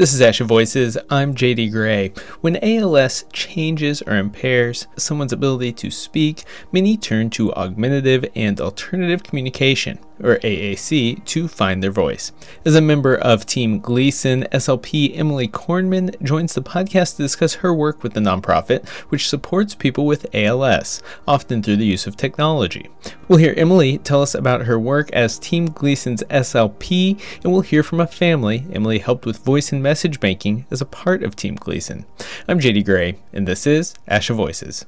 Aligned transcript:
This 0.00 0.14
is 0.14 0.22
Asha 0.22 0.46
Voices. 0.46 0.96
I'm 1.10 1.34
JD 1.34 1.72
Gray. 1.72 2.14
When 2.40 2.56
ALS 2.62 3.26
changes 3.34 4.00
or 4.00 4.16
impairs 4.16 4.86
someone's 4.96 5.34
ability 5.34 5.74
to 5.74 5.90
speak, 5.90 6.44
many 6.72 6.96
turn 6.96 7.28
to 7.36 7.52
augmentative 7.52 8.24
and 8.34 8.58
alternative 8.62 9.22
communication, 9.22 9.98
or 10.22 10.36
AAC, 10.38 11.24
to 11.24 11.48
find 11.48 11.82
their 11.82 11.90
voice. 11.90 12.32
As 12.64 12.74
a 12.74 12.80
member 12.80 13.14
of 13.14 13.46
Team 13.46 13.80
Gleason, 13.80 14.44
SLP 14.52 15.16
Emily 15.16 15.48
Kornman 15.48 16.20
joins 16.22 16.54
the 16.54 16.62
podcast 16.62 17.16
to 17.16 17.22
discuss 17.22 17.54
her 17.54 17.74
work 17.74 18.02
with 18.02 18.14
the 18.14 18.20
nonprofit, 18.20 18.88
which 19.10 19.28
supports 19.28 19.74
people 19.74 20.06
with 20.06 20.26
ALS, 20.34 21.02
often 21.26 21.62
through 21.62 21.76
the 21.76 21.86
use 21.86 22.06
of 22.06 22.16
technology. 22.16 22.88
We'll 23.28 23.38
hear 23.38 23.54
Emily 23.56 23.98
tell 23.98 24.22
us 24.22 24.34
about 24.34 24.66
her 24.66 24.78
work 24.78 25.10
as 25.12 25.38
Team 25.38 25.70
Gleason's 25.70 26.22
SLP, 26.24 27.20
and 27.42 27.52
we'll 27.52 27.62
hear 27.62 27.82
from 27.82 28.00
a 28.00 28.06
family 28.06 28.66
Emily 28.72 28.98
helped 28.98 29.26
with 29.26 29.44
voice 29.44 29.72
and 29.72 29.82
message 29.82 30.20
banking 30.20 30.66
as 30.70 30.80
a 30.80 30.86
part 30.86 31.22
of 31.22 31.36
Team 31.36 31.54
Gleason. 31.54 32.06
I'm 32.48 32.60
JD 32.60 32.84
Gray, 32.84 33.16
and 33.32 33.46
this 33.46 33.66
is 33.66 33.94
Asha 34.08 34.34
Voices. 34.34 34.86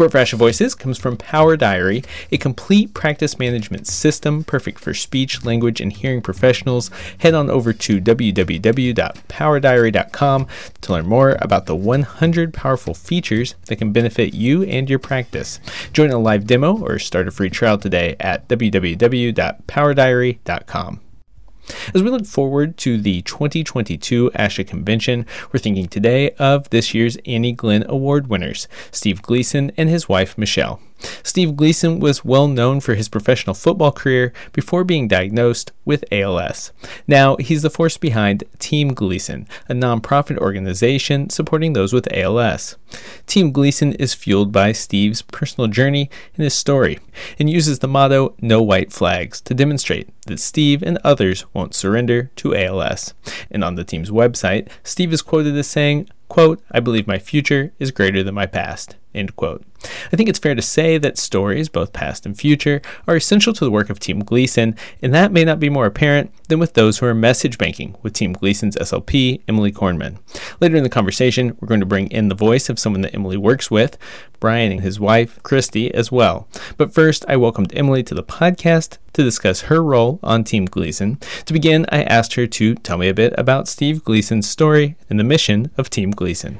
Support 0.00 0.12
for 0.12 0.18
Asha 0.18 0.38
Voices 0.38 0.74
comes 0.74 0.96
from 0.96 1.18
Power 1.18 1.58
Diary, 1.58 2.02
a 2.32 2.38
complete 2.38 2.94
practice 2.94 3.38
management 3.38 3.86
system 3.86 4.44
perfect 4.44 4.78
for 4.78 4.94
speech, 4.94 5.44
language, 5.44 5.78
and 5.78 5.92
hearing 5.92 6.22
professionals. 6.22 6.90
Head 7.18 7.34
on 7.34 7.50
over 7.50 7.74
to 7.74 8.00
www.powerdiary.com 8.00 10.46
to 10.80 10.92
learn 10.92 11.06
more 11.06 11.36
about 11.42 11.66
the 11.66 11.76
100 11.76 12.54
powerful 12.54 12.94
features 12.94 13.56
that 13.66 13.76
can 13.76 13.92
benefit 13.92 14.32
you 14.32 14.62
and 14.62 14.88
your 14.88 14.98
practice. 14.98 15.60
Join 15.92 16.10
a 16.10 16.18
live 16.18 16.46
demo 16.46 16.78
or 16.78 16.98
start 16.98 17.28
a 17.28 17.30
free 17.30 17.50
trial 17.50 17.76
today 17.76 18.16
at 18.18 18.48
www.powerdiary.com. 18.48 21.00
As 21.94 22.02
we 22.02 22.10
look 22.10 22.26
forward 22.26 22.76
to 22.78 23.00
the 23.00 23.22
2022 23.22 24.30
ASHA 24.34 24.66
convention, 24.66 25.26
we're 25.52 25.58
thinking 25.60 25.88
today 25.88 26.30
of 26.32 26.68
this 26.70 26.94
year's 26.94 27.16
Annie 27.26 27.52
Glenn 27.52 27.84
Award 27.88 28.28
winners, 28.28 28.68
Steve 28.90 29.22
Gleason 29.22 29.72
and 29.76 29.88
his 29.88 30.08
wife, 30.08 30.36
Michelle. 30.36 30.80
Steve 31.22 31.56
Gleason 31.56 32.00
was 32.00 32.24
well 32.24 32.48
known 32.48 32.80
for 32.80 32.94
his 32.94 33.08
professional 33.08 33.54
football 33.54 33.92
career 33.92 34.32
before 34.52 34.84
being 34.84 35.08
diagnosed 35.08 35.72
with 35.84 36.04
ALS. 36.12 36.72
Now, 37.06 37.36
he's 37.36 37.62
the 37.62 37.70
force 37.70 37.96
behind 37.96 38.44
Team 38.58 38.94
Gleason, 38.94 39.46
a 39.68 39.74
nonprofit 39.74 40.38
organization 40.38 41.30
supporting 41.30 41.72
those 41.72 41.92
with 41.92 42.12
ALS. 42.12 42.76
Team 43.26 43.52
Gleason 43.52 43.92
is 43.94 44.14
fueled 44.14 44.52
by 44.52 44.72
Steve's 44.72 45.22
personal 45.22 45.68
journey 45.68 46.10
and 46.34 46.44
his 46.44 46.54
story, 46.54 46.98
and 47.38 47.50
uses 47.50 47.78
the 47.78 47.88
motto 47.88 48.34
No 48.40 48.62
White 48.62 48.92
Flags 48.92 49.40
to 49.42 49.54
demonstrate 49.54 50.08
that 50.26 50.40
Steve 50.40 50.82
and 50.82 50.98
others 51.04 51.44
won't 51.54 51.74
surrender 51.74 52.30
to 52.36 52.54
ALS. 52.54 53.14
And 53.50 53.64
on 53.64 53.74
the 53.74 53.84
team's 53.84 54.10
website, 54.10 54.68
Steve 54.82 55.12
is 55.12 55.22
quoted 55.22 55.56
as 55.56 55.66
saying, 55.66 56.08
quote, 56.28 56.62
I 56.70 56.80
believe 56.80 57.06
my 57.06 57.18
future 57.18 57.72
is 57.78 57.90
greater 57.90 58.22
than 58.22 58.34
my 58.34 58.46
past, 58.46 58.96
end 59.14 59.36
quote. 59.36 59.64
I 60.12 60.16
think 60.16 60.28
it's 60.28 60.38
fair 60.38 60.54
to 60.54 60.62
say 60.62 60.98
that 60.98 61.18
stories, 61.18 61.68
both 61.68 61.92
past 61.92 62.26
and 62.26 62.36
future, 62.36 62.82
are 63.06 63.16
essential 63.16 63.52
to 63.54 63.64
the 63.64 63.70
work 63.70 63.88
of 63.88 63.98
Team 63.98 64.20
Gleason, 64.20 64.76
and 65.00 65.14
that 65.14 65.32
may 65.32 65.44
not 65.44 65.60
be 65.60 65.70
more 65.70 65.86
apparent 65.86 66.32
than 66.48 66.58
with 66.58 66.74
those 66.74 66.98
who 66.98 67.06
are 67.06 67.14
message 67.14 67.56
banking 67.56 67.96
with 68.02 68.12
Team 68.12 68.32
Gleason's 68.32 68.76
SLP, 68.76 69.40
Emily 69.48 69.72
Kornman. 69.72 70.18
Later 70.60 70.76
in 70.76 70.82
the 70.82 70.90
conversation, 70.90 71.56
we're 71.60 71.68
going 71.68 71.80
to 71.80 71.86
bring 71.86 72.08
in 72.08 72.28
the 72.28 72.34
voice 72.34 72.68
of 72.68 72.78
someone 72.78 73.00
that 73.02 73.14
Emily 73.14 73.36
works 73.36 73.70
with, 73.70 73.96
Brian 74.38 74.72
and 74.72 74.80
his 74.82 75.00
wife, 75.00 75.42
Christy, 75.42 75.92
as 75.94 76.12
well. 76.12 76.48
But 76.76 76.92
first, 76.92 77.24
I 77.28 77.36
welcomed 77.36 77.72
Emily 77.74 78.02
to 78.04 78.14
the 78.14 78.22
podcast 78.22 78.98
to 79.12 79.22
discuss 79.22 79.62
her 79.62 79.82
role 79.82 80.18
on 80.22 80.44
Team 80.44 80.64
Gleason. 80.66 81.16
To 81.46 81.52
begin, 81.52 81.86
I 81.90 82.02
asked 82.04 82.34
her 82.34 82.46
to 82.46 82.74
tell 82.76 82.98
me 82.98 83.08
a 83.08 83.14
bit 83.14 83.34
about 83.38 83.68
Steve 83.68 84.04
Gleason's 84.04 84.48
story 84.48 84.96
and 85.08 85.18
the 85.18 85.24
mission 85.24 85.70
of 85.76 85.90
Team 85.90 86.10
Gleason. 86.10 86.58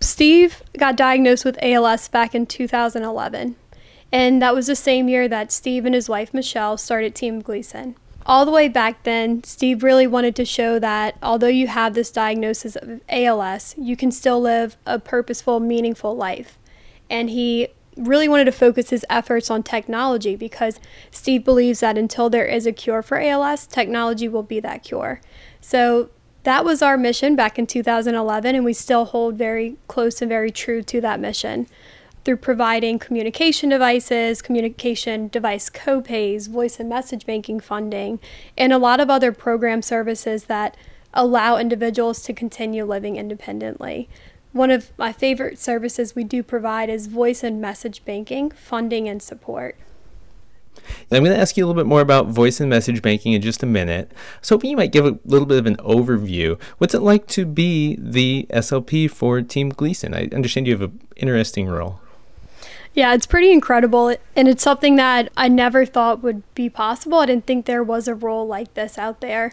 Steve 0.00 0.62
got 0.78 0.96
diagnosed 0.96 1.44
with 1.44 1.62
ALS 1.62 2.08
back 2.08 2.34
in 2.34 2.46
2011, 2.46 3.56
and 4.10 4.42
that 4.42 4.54
was 4.54 4.66
the 4.66 4.76
same 4.76 5.08
year 5.08 5.28
that 5.28 5.52
Steve 5.52 5.84
and 5.84 5.94
his 5.94 6.08
wife 6.08 6.32
Michelle 6.32 6.78
started 6.78 7.14
Team 7.14 7.40
Gleason. 7.40 7.96
All 8.24 8.44
the 8.44 8.50
way 8.50 8.68
back 8.68 9.02
then, 9.04 9.42
Steve 9.44 9.82
really 9.82 10.06
wanted 10.06 10.36
to 10.36 10.44
show 10.44 10.78
that 10.78 11.16
although 11.22 11.48
you 11.48 11.66
have 11.66 11.94
this 11.94 12.10
diagnosis 12.10 12.76
of 12.76 13.00
ALS, 13.08 13.74
you 13.76 13.96
can 13.96 14.10
still 14.10 14.40
live 14.40 14.76
a 14.86 14.98
purposeful, 14.98 15.58
meaningful 15.58 16.16
life. 16.16 16.58
And 17.08 17.30
he 17.30 17.68
really 17.96 18.28
wanted 18.28 18.44
to 18.44 18.52
focus 18.52 18.90
his 18.90 19.04
efforts 19.10 19.50
on 19.50 19.62
technology 19.62 20.36
because 20.36 20.78
Steve 21.10 21.44
believes 21.44 21.80
that 21.80 21.98
until 21.98 22.30
there 22.30 22.46
is 22.46 22.66
a 22.66 22.72
cure 22.72 23.02
for 23.02 23.18
ALS, 23.18 23.66
technology 23.66 24.28
will 24.28 24.42
be 24.42 24.60
that 24.60 24.84
cure. 24.84 25.20
So 25.60 26.10
that 26.50 26.64
was 26.64 26.82
our 26.82 26.98
mission 26.98 27.36
back 27.36 27.60
in 27.60 27.66
2011, 27.68 28.56
and 28.56 28.64
we 28.64 28.72
still 28.72 29.04
hold 29.04 29.36
very 29.36 29.76
close 29.86 30.20
and 30.20 30.28
very 30.28 30.50
true 30.50 30.82
to 30.82 31.00
that 31.00 31.20
mission 31.20 31.68
through 32.24 32.38
providing 32.38 32.98
communication 32.98 33.68
devices, 33.68 34.42
communication 34.42 35.28
device 35.28 35.70
copays, 35.70 36.48
voice 36.48 36.80
and 36.80 36.88
message 36.88 37.24
banking 37.24 37.60
funding, 37.60 38.18
and 38.58 38.72
a 38.72 38.78
lot 38.78 38.98
of 38.98 39.08
other 39.08 39.30
program 39.30 39.80
services 39.80 40.46
that 40.46 40.76
allow 41.14 41.56
individuals 41.56 42.20
to 42.22 42.32
continue 42.32 42.84
living 42.84 43.14
independently. 43.14 44.08
One 44.50 44.72
of 44.72 44.90
my 44.98 45.12
favorite 45.12 45.56
services 45.56 46.16
we 46.16 46.24
do 46.24 46.42
provide 46.42 46.90
is 46.90 47.06
voice 47.06 47.44
and 47.44 47.60
message 47.60 48.04
banking, 48.04 48.50
funding, 48.50 49.08
and 49.08 49.22
support. 49.22 49.76
I'm 51.12 51.24
going 51.24 51.34
to 51.34 51.40
ask 51.40 51.56
you 51.56 51.64
a 51.64 51.66
little 51.66 51.80
bit 51.80 51.88
more 51.88 52.00
about 52.00 52.28
voice 52.28 52.60
and 52.60 52.70
message 52.70 53.02
banking 53.02 53.32
in 53.32 53.42
just 53.42 53.62
a 53.62 53.66
minute. 53.66 54.12
So, 54.42 54.54
hoping 54.54 54.70
you 54.70 54.76
might 54.76 54.92
give 54.92 55.04
a 55.04 55.18
little 55.24 55.46
bit 55.46 55.58
of 55.58 55.66
an 55.66 55.76
overview. 55.76 56.60
What's 56.78 56.94
it 56.94 57.00
like 57.00 57.26
to 57.28 57.44
be 57.44 57.96
the 57.98 58.46
SLP 58.50 59.10
for 59.10 59.42
Team 59.42 59.70
Gleason? 59.70 60.14
I 60.14 60.28
understand 60.32 60.66
you 60.66 60.74
have 60.74 60.82
an 60.82 61.00
interesting 61.16 61.66
role. 61.66 62.00
Yeah, 62.94 63.14
it's 63.14 63.26
pretty 63.26 63.52
incredible. 63.52 64.14
And 64.36 64.48
it's 64.48 64.62
something 64.62 64.96
that 64.96 65.30
I 65.36 65.48
never 65.48 65.84
thought 65.84 66.22
would 66.22 66.42
be 66.54 66.68
possible. 66.68 67.18
I 67.18 67.26
didn't 67.26 67.46
think 67.46 67.66
there 67.66 67.84
was 67.84 68.08
a 68.08 68.14
role 68.14 68.46
like 68.46 68.74
this 68.74 68.98
out 68.98 69.20
there. 69.20 69.52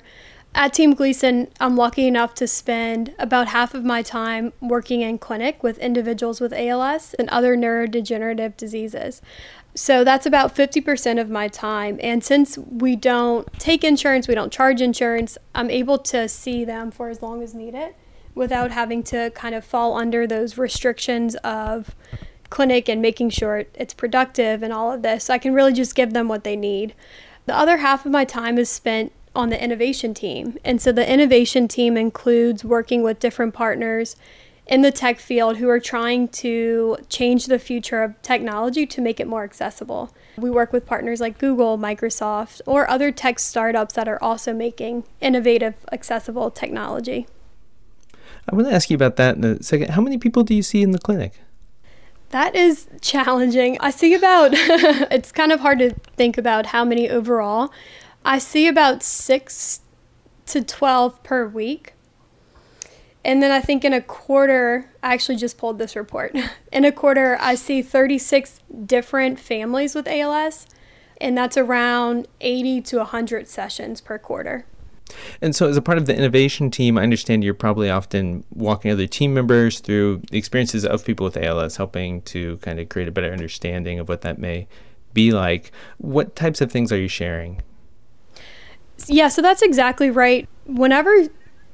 At 0.56 0.74
Team 0.74 0.96
Gleason, 0.96 1.50
I'm 1.60 1.76
lucky 1.76 2.08
enough 2.08 2.34
to 2.36 2.48
spend 2.48 3.14
about 3.20 3.50
half 3.50 3.76
of 3.76 3.84
my 3.84 4.02
time 4.02 4.54
working 4.60 5.02
in 5.02 5.20
clinic 5.20 5.62
with 5.62 5.78
individuals 5.78 6.42
with 6.42 6.52
ALS 6.52 7.14
and 7.16 7.30
other 7.30 7.56
neurodegenerative 7.56 8.58
diseases. 8.58 9.22
So 9.78 10.04
that's 10.04 10.26
about 10.26 10.56
50% 10.56 11.22
of 11.22 11.30
my 11.30 11.48
time. 11.48 12.00
And 12.02 12.24
since 12.24 12.58
we 12.58 12.96
don't 12.96 13.48
take 13.60 13.84
insurance, 13.84 14.28
we 14.28 14.34
don't 14.34 14.52
charge 14.52 14.82
insurance, 14.82 15.38
I'm 15.54 15.70
able 15.70 16.00
to 16.00 16.28
see 16.28 16.66
them 16.66 16.90
for 16.90 17.10
as 17.10 17.22
long 17.22 17.44
as 17.44 17.54
needed 17.54 17.94
without 18.34 18.72
having 18.72 19.04
to 19.04 19.30
kind 19.36 19.54
of 19.54 19.64
fall 19.64 19.96
under 19.96 20.26
those 20.26 20.58
restrictions 20.58 21.36
of 21.44 21.96
clinic 22.50 22.90
and 22.90 23.04
making 23.04 23.30
sure 23.30 23.66
it's 23.76 23.94
productive 23.94 24.64
and 24.64 24.74
all 24.74 24.92
of 24.92 25.04
this. 25.04 25.26
So 25.26 25.36
I 25.36 25.38
can 25.38 25.54
really 25.54 25.74
just 25.74 25.94
give 25.94 26.12
them 26.12 26.28
what 26.28 26.44
they 26.44 26.56
need. 26.56 26.96
The 27.46 27.56
other 27.56 27.78
half 27.78 28.04
of 28.04 28.12
my 28.12 28.26
time 28.26 28.58
is 28.58 28.70
spent 28.70 29.12
on 29.36 29.50
the 29.50 29.64
innovation 29.64 30.16
team. 30.16 30.58
And 30.66 30.82
so 30.82 30.92
the 30.92 31.08
innovation 31.08 31.68
team 31.68 31.98
includes 31.98 32.66
working 32.66 33.04
with 33.04 33.20
different 33.20 33.54
partners 33.54 34.16
in 34.68 34.82
the 34.82 34.92
tech 34.92 35.20
field 35.20 35.58
who 35.58 35.70
are 35.70 35.80
trying 35.80 36.28
to 36.28 36.98
change 37.10 37.46
the 37.46 37.58
future 37.58 38.04
of 38.04 38.22
technology 38.22 38.86
to 38.86 39.02
make 39.02 39.20
it 39.20 39.28
more 39.28 39.44
accessible. 39.44 40.14
We 40.38 40.50
work 40.50 40.74
with 40.74 40.86
partners 40.86 41.22
like 41.22 41.38
Google, 41.38 41.78
Microsoft, 41.78 42.62
or 42.66 42.90
other 42.90 43.12
tech 43.12 43.40
startups 43.40 43.94
that 43.96 44.08
are 44.08 44.22
also 44.22 44.54
making 44.54 45.06
innovative, 45.22 45.76
accessible 45.92 46.52
technology. 46.52 47.28
I 48.50 48.56
want 48.56 48.68
to 48.68 48.74
ask 48.74 48.90
you 48.90 48.96
about 48.96 49.16
that 49.16 49.38
in 49.38 49.44
a 49.44 49.64
second. 49.64 49.92
How 49.92 50.02
many 50.02 50.18
people 50.18 50.44
do 50.44 50.54
you 50.54 50.64
see 50.64 50.82
in 50.82 50.92
the 50.92 51.00
clinic? 51.00 51.34
That 52.30 52.56
is 52.56 52.88
challenging. 53.02 53.78
I 53.80 53.90
see 53.90 54.14
about, 54.14 54.52
it's 54.54 55.32
kind 55.32 55.52
of 55.52 55.62
hard 55.62 55.80
to 55.80 55.92
think 56.16 56.38
about 56.38 56.68
how 56.68 56.84
many 56.84 57.10
overall. 57.10 57.72
I 58.26 58.38
see 58.38 58.68
about 58.68 59.02
six 59.02 59.82
to 60.48 60.62
12 60.62 61.24
per 61.24 61.48
week. 61.48 61.94
And 63.28 63.44
then 63.44 63.52
I 63.52 63.60
think 63.60 63.84
in 63.84 63.92
a 63.92 64.00
quarter, 64.00 64.90
I 65.04 65.14
actually 65.14 65.36
just 65.36 65.58
pulled 65.58 65.80
this 65.80 65.98
report. 65.98 66.34
In 66.72 66.86
a 66.86 66.94
quarter, 66.94 67.38
I 67.42 67.56
see 67.56 67.82
36 67.82 68.62
different 68.86 69.38
families 69.38 69.94
with 69.94 70.08
ALS, 70.08 70.66
and 71.20 71.38
that's 71.38 71.58
around 71.58 72.30
80 72.40 72.82
to 72.84 72.98
100 73.00 73.50
sessions 73.50 74.00
per 74.00 74.18
quarter. 74.18 74.66
And 75.42 75.54
so, 75.54 75.68
as 75.68 75.76
a 75.76 75.82
part 75.82 75.98
of 75.98 76.06
the 76.06 76.16
innovation 76.16 76.72
team, 76.72 76.98
I 76.98 77.04
understand 77.04 77.44
you're 77.44 77.54
probably 77.54 77.90
often 77.90 78.46
walking 78.54 78.92
other 78.92 79.08
team 79.08 79.34
members 79.34 79.82
through 79.82 80.22
the 80.32 80.38
experiences 80.38 80.86
of 80.86 81.06
people 81.06 81.26
with 81.26 81.36
ALS, 81.36 81.76
helping 81.76 82.22
to 82.24 82.58
kind 82.58 82.80
of 82.80 82.88
create 82.88 83.10
a 83.10 83.12
better 83.12 83.32
understanding 83.32 84.00
of 84.00 84.08
what 84.08 84.22
that 84.22 84.38
may 84.38 84.68
be 85.14 85.32
like. 85.32 85.72
What 85.98 86.36
types 86.36 86.62
of 86.62 86.72
things 86.72 86.94
are 86.94 87.00
you 87.00 87.08
sharing? 87.10 87.62
Yeah, 89.08 89.28
so 89.28 89.42
that's 89.42 89.62
exactly 89.62 90.10
right. 90.10 90.48
Whenever 90.66 91.28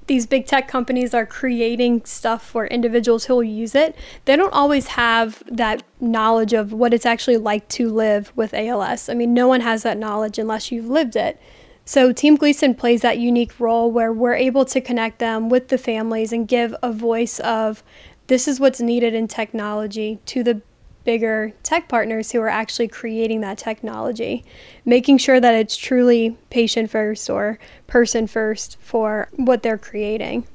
these 0.07 0.25
big 0.25 0.45
tech 0.45 0.67
companies 0.67 1.13
are 1.13 1.25
creating 1.25 2.03
stuff 2.05 2.45
for 2.45 2.67
individuals 2.67 3.25
who 3.25 3.35
will 3.35 3.43
use 3.43 3.75
it, 3.75 3.95
they 4.25 4.35
don't 4.35 4.53
always 4.53 4.87
have 4.87 5.43
that 5.47 5.83
knowledge 5.99 6.53
of 6.53 6.73
what 6.73 6.93
it's 6.93 7.05
actually 7.05 7.37
like 7.37 7.67
to 7.69 7.89
live 7.89 8.31
with 8.35 8.53
ALS. 8.53 9.09
I 9.09 9.13
mean, 9.13 9.33
no 9.33 9.47
one 9.47 9.61
has 9.61 9.83
that 9.83 9.97
knowledge 9.97 10.37
unless 10.37 10.71
you've 10.71 10.89
lived 10.89 11.15
it. 11.15 11.39
So, 11.85 12.13
Team 12.13 12.35
Gleason 12.35 12.75
plays 12.75 13.01
that 13.01 13.19
unique 13.19 13.59
role 13.59 13.91
where 13.91 14.13
we're 14.13 14.35
able 14.35 14.63
to 14.65 14.79
connect 14.79 15.19
them 15.19 15.49
with 15.49 15.67
the 15.67 15.77
families 15.77 16.31
and 16.31 16.47
give 16.47 16.73
a 16.81 16.93
voice 16.93 17.39
of 17.41 17.83
this 18.27 18.47
is 18.47 18.59
what's 18.59 18.79
needed 18.79 19.13
in 19.13 19.27
technology 19.27 20.19
to 20.27 20.43
the 20.43 20.61
bigger 21.03 21.53
tech 21.63 21.87
partners 21.87 22.31
who 22.31 22.41
are 22.41 22.49
actually 22.49 22.87
creating 22.87 23.41
that 23.41 23.57
technology, 23.57 24.43
making 24.85 25.17
sure 25.17 25.39
that 25.39 25.53
it's 25.53 25.75
truly 25.75 26.37
patient 26.49 26.89
first 26.89 27.29
or 27.29 27.59
person 27.87 28.27
first 28.27 28.77
for 28.79 29.29
what 29.35 29.63
they're 29.63 29.77
creating. 29.77 30.45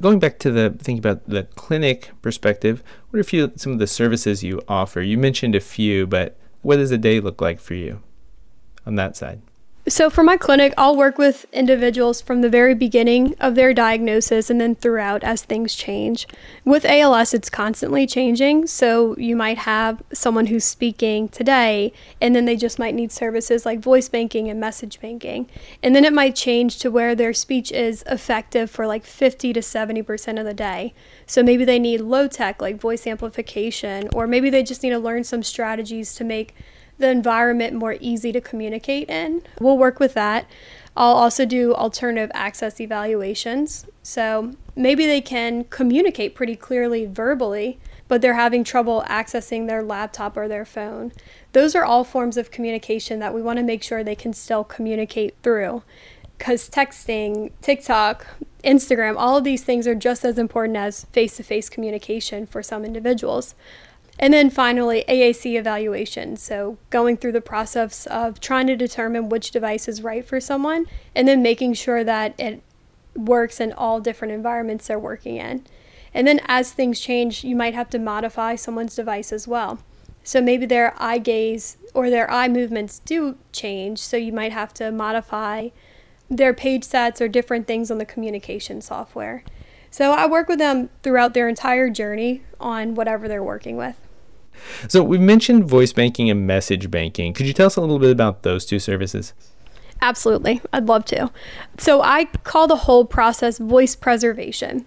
Going 0.00 0.18
back 0.18 0.38
to 0.40 0.50
the 0.50 0.70
thinking 0.70 0.98
about 0.98 1.28
the 1.28 1.44
clinic 1.54 2.10
perspective, 2.22 2.82
what 3.10 3.18
are 3.18 3.20
a 3.20 3.24
few 3.24 3.52
some 3.56 3.72
of 3.72 3.78
the 3.78 3.86
services 3.86 4.44
you 4.44 4.60
offer? 4.68 5.00
You 5.00 5.18
mentioned 5.18 5.54
a 5.54 5.60
few, 5.60 6.06
but 6.06 6.36
what 6.62 6.76
does 6.76 6.90
a 6.90 6.98
day 6.98 7.20
look 7.20 7.40
like 7.40 7.60
for 7.60 7.74
you 7.74 8.02
on 8.86 8.94
that 8.94 9.16
side? 9.16 9.42
So, 9.88 10.10
for 10.10 10.22
my 10.22 10.36
clinic, 10.36 10.74
I'll 10.76 10.96
work 10.96 11.16
with 11.16 11.46
individuals 11.50 12.20
from 12.20 12.42
the 12.42 12.50
very 12.50 12.74
beginning 12.74 13.34
of 13.40 13.54
their 13.54 13.72
diagnosis 13.72 14.50
and 14.50 14.60
then 14.60 14.74
throughout 14.74 15.24
as 15.24 15.42
things 15.42 15.74
change. 15.74 16.26
With 16.62 16.84
ALS, 16.84 17.32
it's 17.32 17.48
constantly 17.48 18.06
changing. 18.06 18.66
So, 18.66 19.16
you 19.16 19.34
might 19.34 19.56
have 19.58 20.02
someone 20.12 20.46
who's 20.46 20.64
speaking 20.64 21.30
today, 21.30 21.94
and 22.20 22.36
then 22.36 22.44
they 22.44 22.54
just 22.54 22.78
might 22.78 22.94
need 22.94 23.10
services 23.10 23.64
like 23.64 23.80
voice 23.80 24.10
banking 24.10 24.50
and 24.50 24.60
message 24.60 25.00
banking. 25.00 25.48
And 25.82 25.96
then 25.96 26.04
it 26.04 26.12
might 26.12 26.36
change 26.36 26.78
to 26.80 26.90
where 26.90 27.14
their 27.14 27.32
speech 27.32 27.72
is 27.72 28.04
effective 28.10 28.70
for 28.70 28.86
like 28.86 29.06
50 29.06 29.54
to 29.54 29.60
70% 29.60 30.38
of 30.38 30.44
the 30.44 30.52
day. 30.52 30.92
So, 31.24 31.42
maybe 31.42 31.64
they 31.64 31.78
need 31.78 32.02
low 32.02 32.28
tech 32.28 32.60
like 32.60 32.78
voice 32.78 33.06
amplification, 33.06 34.10
or 34.12 34.26
maybe 34.26 34.50
they 34.50 34.62
just 34.62 34.82
need 34.82 34.90
to 34.90 34.98
learn 34.98 35.24
some 35.24 35.42
strategies 35.42 36.14
to 36.16 36.24
make 36.24 36.54
the 36.98 37.08
environment 37.08 37.74
more 37.74 37.96
easy 38.00 38.32
to 38.32 38.40
communicate 38.40 39.08
in. 39.08 39.42
We'll 39.60 39.78
work 39.78 40.00
with 40.00 40.14
that. 40.14 40.46
I'll 40.96 41.14
also 41.14 41.46
do 41.46 41.74
alternative 41.74 42.30
access 42.34 42.80
evaluations. 42.80 43.86
So 44.02 44.52
maybe 44.74 45.06
they 45.06 45.20
can 45.20 45.64
communicate 45.64 46.34
pretty 46.34 46.56
clearly 46.56 47.06
verbally, 47.06 47.78
but 48.08 48.20
they're 48.20 48.34
having 48.34 48.64
trouble 48.64 49.04
accessing 49.08 49.68
their 49.68 49.82
laptop 49.82 50.36
or 50.36 50.48
their 50.48 50.64
phone. 50.64 51.12
Those 51.52 51.76
are 51.76 51.84
all 51.84 52.02
forms 52.02 52.36
of 52.36 52.50
communication 52.50 53.20
that 53.20 53.32
we 53.32 53.42
want 53.42 53.58
to 53.58 53.62
make 53.62 53.82
sure 53.82 54.02
they 54.02 54.16
can 54.16 54.32
still 54.32 54.64
communicate 54.64 55.36
through. 55.42 55.82
Because 56.36 56.68
texting, 56.68 57.52
TikTok, 57.62 58.26
Instagram, 58.64 59.14
all 59.16 59.36
of 59.36 59.44
these 59.44 59.62
things 59.62 59.86
are 59.86 59.94
just 59.94 60.24
as 60.24 60.38
important 60.38 60.76
as 60.76 61.04
face 61.06 61.36
to 61.36 61.42
face 61.42 61.68
communication 61.68 62.46
for 62.46 62.62
some 62.62 62.84
individuals. 62.84 63.54
And 64.18 64.34
then 64.34 64.50
finally, 64.50 65.04
AAC 65.08 65.56
evaluation. 65.56 66.36
So, 66.36 66.78
going 66.90 67.16
through 67.16 67.32
the 67.32 67.40
process 67.40 68.06
of 68.06 68.40
trying 68.40 68.66
to 68.66 68.76
determine 68.76 69.28
which 69.28 69.52
device 69.52 69.86
is 69.86 70.02
right 70.02 70.24
for 70.24 70.40
someone 70.40 70.86
and 71.14 71.28
then 71.28 71.40
making 71.40 71.74
sure 71.74 72.02
that 72.02 72.34
it 72.38 72.62
works 73.14 73.60
in 73.60 73.72
all 73.72 74.00
different 74.00 74.34
environments 74.34 74.88
they're 74.88 74.98
working 74.98 75.36
in. 75.36 75.64
And 76.12 76.26
then, 76.26 76.40
as 76.46 76.72
things 76.72 76.98
change, 76.98 77.44
you 77.44 77.54
might 77.54 77.74
have 77.74 77.90
to 77.90 77.98
modify 77.98 78.56
someone's 78.56 78.96
device 78.96 79.32
as 79.32 79.46
well. 79.46 79.78
So, 80.24 80.40
maybe 80.40 80.66
their 80.66 80.94
eye 80.98 81.18
gaze 81.18 81.76
or 81.94 82.10
their 82.10 82.28
eye 82.28 82.48
movements 82.48 82.98
do 82.98 83.38
change. 83.52 84.00
So, 84.00 84.16
you 84.16 84.32
might 84.32 84.52
have 84.52 84.74
to 84.74 84.90
modify 84.90 85.68
their 86.28 86.52
page 86.52 86.82
sets 86.82 87.20
or 87.20 87.28
different 87.28 87.68
things 87.68 87.88
on 87.88 87.98
the 87.98 88.04
communication 88.04 88.80
software. 88.80 89.44
So, 89.92 90.10
I 90.10 90.26
work 90.26 90.48
with 90.48 90.58
them 90.58 90.90
throughout 91.04 91.34
their 91.34 91.48
entire 91.48 91.88
journey 91.88 92.42
on 92.58 92.96
whatever 92.96 93.28
they're 93.28 93.44
working 93.44 93.76
with. 93.76 94.07
So 94.88 95.02
we've 95.02 95.20
mentioned 95.20 95.64
voice 95.64 95.92
banking 95.92 96.30
and 96.30 96.46
message 96.46 96.90
banking. 96.90 97.32
Could 97.32 97.46
you 97.46 97.52
tell 97.52 97.66
us 97.66 97.76
a 97.76 97.80
little 97.80 97.98
bit 97.98 98.10
about 98.10 98.42
those 98.42 98.64
two 98.64 98.78
services? 98.78 99.32
Absolutely. 100.00 100.60
I'd 100.72 100.86
love 100.86 101.04
to. 101.06 101.30
So 101.78 102.02
I 102.02 102.26
call 102.44 102.68
the 102.68 102.76
whole 102.76 103.04
process 103.04 103.58
voice 103.58 103.96
preservation 103.96 104.86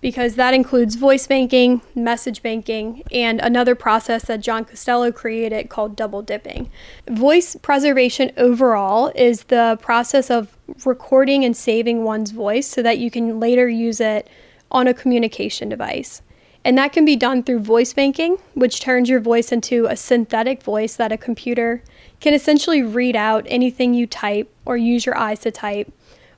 because 0.00 0.34
that 0.34 0.52
includes 0.52 0.96
voice 0.96 1.26
banking, 1.26 1.80
message 1.94 2.42
banking, 2.42 3.02
and 3.12 3.40
another 3.40 3.74
process 3.74 4.24
that 4.24 4.40
John 4.40 4.64
Costello 4.64 5.12
created 5.12 5.70
called 5.70 5.96
double 5.96 6.22
dipping. 6.22 6.70
Voice 7.08 7.56
preservation 7.56 8.32
overall 8.36 9.12
is 9.14 9.44
the 9.44 9.78
process 9.80 10.28
of 10.30 10.58
recording 10.84 11.44
and 11.44 11.56
saving 11.56 12.02
one's 12.02 12.32
voice 12.32 12.66
so 12.66 12.82
that 12.82 12.98
you 12.98 13.10
can 13.10 13.38
later 13.38 13.68
use 13.68 14.00
it 14.00 14.28
on 14.72 14.88
a 14.88 14.94
communication 14.94 15.68
device. 15.68 16.20
And 16.64 16.78
that 16.78 16.92
can 16.92 17.04
be 17.04 17.16
done 17.16 17.42
through 17.42 17.60
voice 17.60 17.92
banking, 17.92 18.38
which 18.54 18.80
turns 18.80 19.08
your 19.08 19.20
voice 19.20 19.50
into 19.50 19.86
a 19.86 19.96
synthetic 19.96 20.62
voice 20.62 20.94
that 20.96 21.10
a 21.10 21.16
computer 21.16 21.82
can 22.20 22.34
essentially 22.34 22.82
read 22.82 23.16
out 23.16 23.44
anything 23.48 23.94
you 23.94 24.06
type 24.06 24.52
or 24.64 24.76
use 24.76 25.04
your 25.04 25.16
eyes 25.16 25.40
to 25.40 25.50
type 25.50 25.92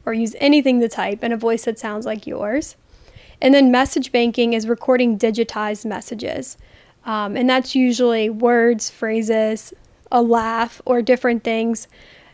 or 0.07 0.15
use 0.15 0.35
anything 0.39 0.81
to 0.81 0.89
type 0.89 1.23
in 1.23 1.33
a 1.33 1.37
voice 1.37 1.65
that 1.65 1.79
sounds 1.79 2.07
like 2.07 2.27
yours. 2.27 2.77
And 3.41 3.53
then 3.53 3.71
message 3.71 4.13
banking 4.13 4.55
is 4.55 4.67
recording 4.67 5.19
digitized 5.19 5.85
messages. 5.85 6.57
Um, 7.05 7.37
and 7.37 7.49
that's 7.49 7.75
usually 7.75 8.31
words, 8.31 8.89
phrases, 8.89 9.75
a 10.11 10.23
laugh, 10.23 10.81
or 10.87 11.03
different 11.03 11.45
things 11.45 11.87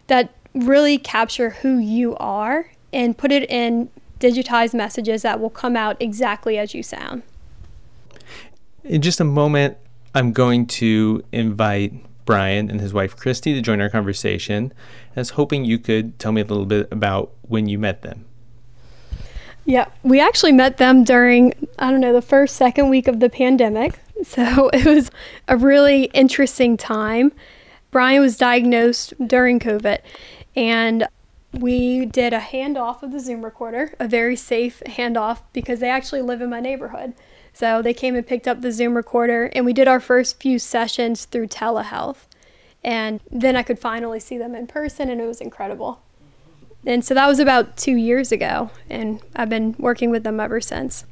that 0.07 0.33
really 0.55 0.99
capture 0.99 1.51
who 1.51 1.79
you 1.79 2.17
are 2.17 2.71
and 2.93 3.17
put 3.19 3.33
it 3.33 3.49
in 3.51 3.91
digitized 4.21 4.75
messages 4.75 5.23
that 5.23 5.41
will 5.41 5.51
come 5.51 5.77
out 5.77 5.97
exactly 6.01 6.59
as 6.59 6.75
you 6.75 6.83
sound. 6.83 7.23
In 8.85 9.03
just 9.03 9.21
a 9.21 9.25
moment, 9.25 9.77
I'm 10.15 10.33
going 10.33 10.67
to 10.67 11.23
invite 11.33 11.93
Brian 12.25 12.71
and 12.71 12.81
his 12.81 12.93
wife 12.93 13.17
Christy 13.17 13.55
to 13.55 13.61
join 13.61 13.81
our 13.81 13.91
conversation. 13.91 14.73
I 15.17 15.21
was 15.21 15.31
hoping 15.31 15.65
you 15.65 15.79
could 15.79 16.19
tell 16.19 16.33
me 16.33 16.41
a 16.41 16.45
little 16.45 16.67
bit 16.67 16.89
about 16.91 17.33
when 17.43 17.69
you 17.69 17.79
met 17.79 18.03
them. 18.03 18.25
Yeah, 19.65 19.87
we 20.03 20.21
actually 20.21 20.53
met 20.53 20.79
them 20.79 21.05
during, 21.05 21.53
I 21.79 21.91
don't 21.91 22.01
know, 22.01 22.13
the 22.13 22.23
first, 22.23 22.57
second 22.57 22.89
week 22.89 23.09
of 23.09 23.21
the 23.21 23.31
pandemic. 23.31 23.99
So 24.23 24.69
it 24.75 24.85
was 24.85 25.11
a 25.49 25.57
really 25.57 26.05
interesting 26.13 26.77
time. 26.77 27.33
Brian 27.91 28.21
was 28.21 28.37
diagnosed 28.37 29.15
during 29.27 29.59
COVID, 29.59 30.01
and 30.55 31.09
we 31.55 32.05
did 32.05 32.35
a 32.35 32.39
handoff 32.39 33.03
of 33.03 33.13
the 33.13 33.19
Zoom 33.19 33.43
recorder, 33.43 33.95
a 33.99 34.07
very 34.07 34.37
safe 34.37 34.83
handoff 34.85 35.41
because 35.55 35.81
they 35.81 35.89
actually 35.89 36.21
live 36.21 36.43
in 36.43 36.51
my 36.51 36.61
neighborhood. 36.61 37.15
So 37.53 37.83
they 37.83 37.95
came 37.95 38.15
and 38.15 38.27
picked 38.27 38.49
up 38.49 38.61
the 38.61 38.73
Zoom 38.73 38.95
recorder, 38.95 39.51
and 39.53 39.65
we 39.65 39.73
did 39.73 39.89
our 39.89 40.01
first 40.01 40.41
few 40.41 40.59
sessions 40.59 41.25
through 41.25 41.49
telehealth. 41.49 42.27
And 42.83 43.21
then 43.31 43.57
I 43.57 43.63
could 43.63 43.79
finally 43.79 44.21
see 44.21 44.39
them 44.39 44.55
in 44.55 44.67
person, 44.67 45.11
and 45.11 45.21
it 45.21 45.27
was 45.27 45.41
incredible. 45.41 46.01
And 46.87 47.05
so 47.05 47.13
that 47.13 47.27
was 47.27 47.39
about 47.39 47.77
two 47.77 47.97
years 47.97 48.33
ago, 48.33 48.71
and 48.89 49.21
I've 49.37 49.51
been 49.51 49.75
working 49.79 50.11
with 50.11 50.23
them 50.23 50.41
ever 50.41 50.61
since. 50.61 51.05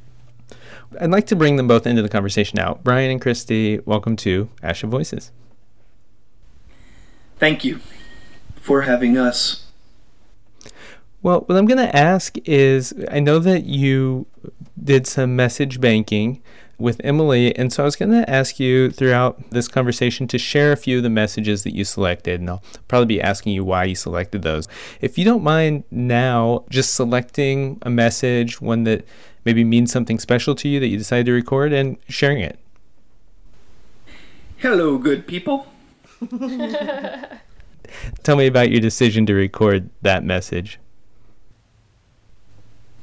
I'd 0.99 1.11
like 1.11 1.27
to 1.27 1.35
bring 1.35 1.57
them 1.57 1.67
both 1.67 1.85
into 1.85 2.01
the 2.01 2.09
conversation 2.09 2.57
now. 2.57 2.79
Brian 2.83 3.11
and 3.11 3.21
Christy, 3.21 3.79
welcome 3.85 4.15
to 4.17 4.49
ASHA 4.63 4.89
Voices. 4.89 5.31
Thank 7.37 7.63
you 7.63 7.79
for 8.55 8.81
having 8.81 9.17
us. 9.17 9.67
Well, 11.21 11.41
what 11.41 11.57
I'm 11.57 11.65
going 11.65 11.85
to 11.85 11.95
ask 11.95 12.37
is 12.45 12.93
I 13.11 13.19
know 13.19 13.39
that 13.39 13.65
you 13.65 14.25
did 14.81 15.07
some 15.07 15.35
message 15.35 15.79
banking 15.81 16.41
with 16.77 17.01
Emily, 17.03 17.55
and 17.57 17.73
so 17.73 17.83
I 17.83 17.85
was 17.85 17.97
going 17.97 18.11
to 18.11 18.29
ask 18.29 18.59
you 18.59 18.89
throughout 18.89 19.49
this 19.51 19.67
conversation 19.67 20.27
to 20.27 20.37
share 20.37 20.71
a 20.71 20.77
few 20.77 20.97
of 20.97 21.03
the 21.03 21.09
messages 21.09 21.63
that 21.63 21.75
you 21.75 21.83
selected, 21.83 22.39
and 22.39 22.49
I'll 22.49 22.63
probably 22.87 23.07
be 23.07 23.21
asking 23.21 23.53
you 23.53 23.65
why 23.65 23.83
you 23.83 23.95
selected 23.95 24.43
those. 24.43 24.67
If 25.01 25.17
you 25.17 25.25
don't 25.25 25.43
mind 25.43 25.83
now, 25.91 26.63
just 26.69 26.95
selecting 26.95 27.79
a 27.81 27.89
message, 27.89 28.61
one 28.61 28.85
that 28.85 29.05
maybe 29.43 29.65
means 29.65 29.91
something 29.91 30.19
special 30.19 30.55
to 30.55 30.69
you 30.69 30.79
that 30.79 30.87
you 30.87 30.97
decided 30.97 31.25
to 31.25 31.33
record, 31.33 31.73
and 31.73 31.97
sharing 32.07 32.39
it. 32.39 32.57
Hello, 34.57 34.97
good 34.97 35.27
people. 35.27 35.67
Tell 38.23 38.35
me 38.37 38.47
about 38.47 38.71
your 38.71 38.81
decision 38.81 39.25
to 39.25 39.33
record 39.33 39.89
that 40.01 40.23
message. 40.23 40.79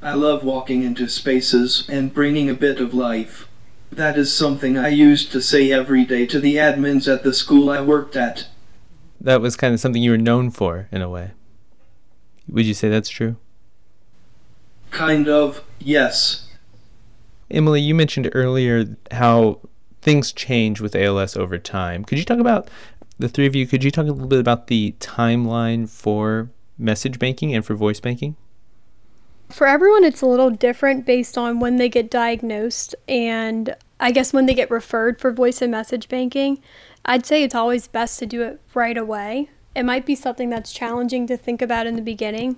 I 0.07 0.15
love 0.15 0.45
walking 0.45 0.85
into 0.85 1.09
spaces 1.09 1.85
and 1.89 2.15
bringing 2.15 2.49
a 2.49 2.55
bit 2.55 2.79
of 2.79 2.95
life. 2.95 3.49
That 3.91 4.17
is 4.17 4.33
something 4.33 4.79
I 4.79 4.87
used 4.87 5.33
to 5.33 5.43
say 5.43 5.73
every 5.73 6.05
day 6.05 6.27
to 6.27 6.39
the 6.39 6.55
admins 6.55 7.13
at 7.13 7.25
the 7.25 7.35
school 7.35 7.69
I 7.69 7.81
worked 7.81 8.15
at. 8.15 8.47
That 9.21 9.41
was 9.41 9.57
kind 9.57 9.75
of 9.75 9.81
something 9.81 10.01
you 10.01 10.13
were 10.13 10.17
known 10.17 10.51
for, 10.51 10.87
in 10.93 11.03
a 11.03 11.11
way. 11.11 11.33
Would 12.49 12.67
you 12.67 12.73
say 12.73 12.89
that's 12.89 13.09
true? 13.09 13.35
Kind 14.93 15.29
of, 15.29 15.65
yes. 15.81 16.51
Emily, 17.51 17.81
you 17.81 17.93
mentioned 17.93 18.31
earlier 18.33 18.97
how 19.11 19.59
things 20.03 20.31
change 20.31 20.81
with 20.81 20.95
ALS 20.95 21.37
over 21.37 21.59
time. 21.59 22.05
Could 22.05 22.19
you 22.19 22.25
talk 22.25 22.39
about 22.39 22.69
the 23.19 23.29
three 23.29 23.47
of 23.47 23.57
you? 23.57 23.67
Could 23.67 23.83
you 23.83 23.91
talk 23.91 24.07
a 24.07 24.13
little 24.13 24.29
bit 24.29 24.39
about 24.39 24.69
the 24.69 24.95
timeline 25.01 25.89
for 25.89 26.51
message 26.79 27.19
banking 27.19 27.53
and 27.53 27.67
for 27.67 27.75
voice 27.75 27.99
banking? 27.99 28.37
For 29.51 29.67
everyone, 29.67 30.05
it's 30.05 30.23
a 30.23 30.27
little 30.27 30.51
different 30.51 31.07
based 31.07 31.39
on 31.39 31.61
when 31.61 31.77
they 31.77 31.89
get 31.89 32.11
diagnosed 32.11 32.95
and 33.09 33.75
I 33.99 34.11
guess 34.11 34.33
when 34.33 34.47
they 34.47 34.55
get 34.55 34.71
referred 34.71 35.19
for 35.19 35.31
voice 35.31 35.63
and 35.63 35.71
message 35.71 36.09
banking. 36.09 36.61
I'd 37.05 37.25
say 37.25 37.43
it's 37.43 37.55
always 37.55 37.89
best 37.89 38.19
to 38.19 38.27
do 38.27 38.43
it 38.43 38.61
right 38.75 38.97
away. 38.97 39.49
It 39.75 39.85
might 39.85 40.05
be 40.05 40.15
something 40.15 40.51
that's 40.51 40.73
challenging 40.73 41.27
to 41.29 41.37
think 41.37 41.63
about 41.63 41.87
in 41.87 41.97
the 41.97 42.03
beginning, 42.03 42.57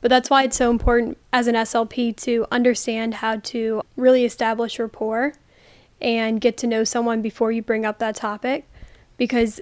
but 0.00 0.08
that's 0.08 0.30
why 0.30 0.42
it's 0.42 0.56
so 0.56 0.70
important 0.70 1.16
as 1.32 1.46
an 1.46 1.54
SLP 1.54 2.16
to 2.18 2.46
understand 2.50 3.14
how 3.14 3.36
to 3.36 3.82
really 3.96 4.24
establish 4.24 4.78
rapport 4.78 5.32
and 6.00 6.40
get 6.40 6.56
to 6.58 6.66
know 6.66 6.84
someone 6.84 7.22
before 7.22 7.50
you 7.50 7.62
bring 7.62 7.86
up 7.86 7.98
that 7.98 8.16
topic 8.16 8.68
because 9.16 9.60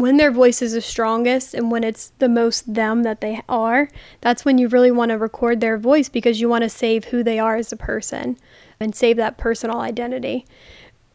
when 0.00 0.16
their 0.16 0.30
voice 0.30 0.62
is 0.62 0.72
the 0.72 0.80
strongest 0.80 1.54
and 1.54 1.70
when 1.70 1.84
it's 1.84 2.12
the 2.18 2.28
most 2.28 2.72
them 2.72 3.02
that 3.02 3.20
they 3.20 3.42
are, 3.48 3.88
that's 4.20 4.44
when 4.44 4.58
you 4.58 4.68
really 4.68 4.90
want 4.90 5.10
to 5.10 5.18
record 5.18 5.60
their 5.60 5.78
voice 5.78 6.08
because 6.08 6.40
you 6.40 6.48
want 6.48 6.62
to 6.62 6.68
save 6.68 7.04
who 7.06 7.22
they 7.22 7.38
are 7.38 7.56
as 7.56 7.72
a 7.72 7.76
person 7.76 8.36
and 8.78 8.94
save 8.94 9.16
that 9.16 9.38
personal 9.38 9.80
identity. 9.80 10.46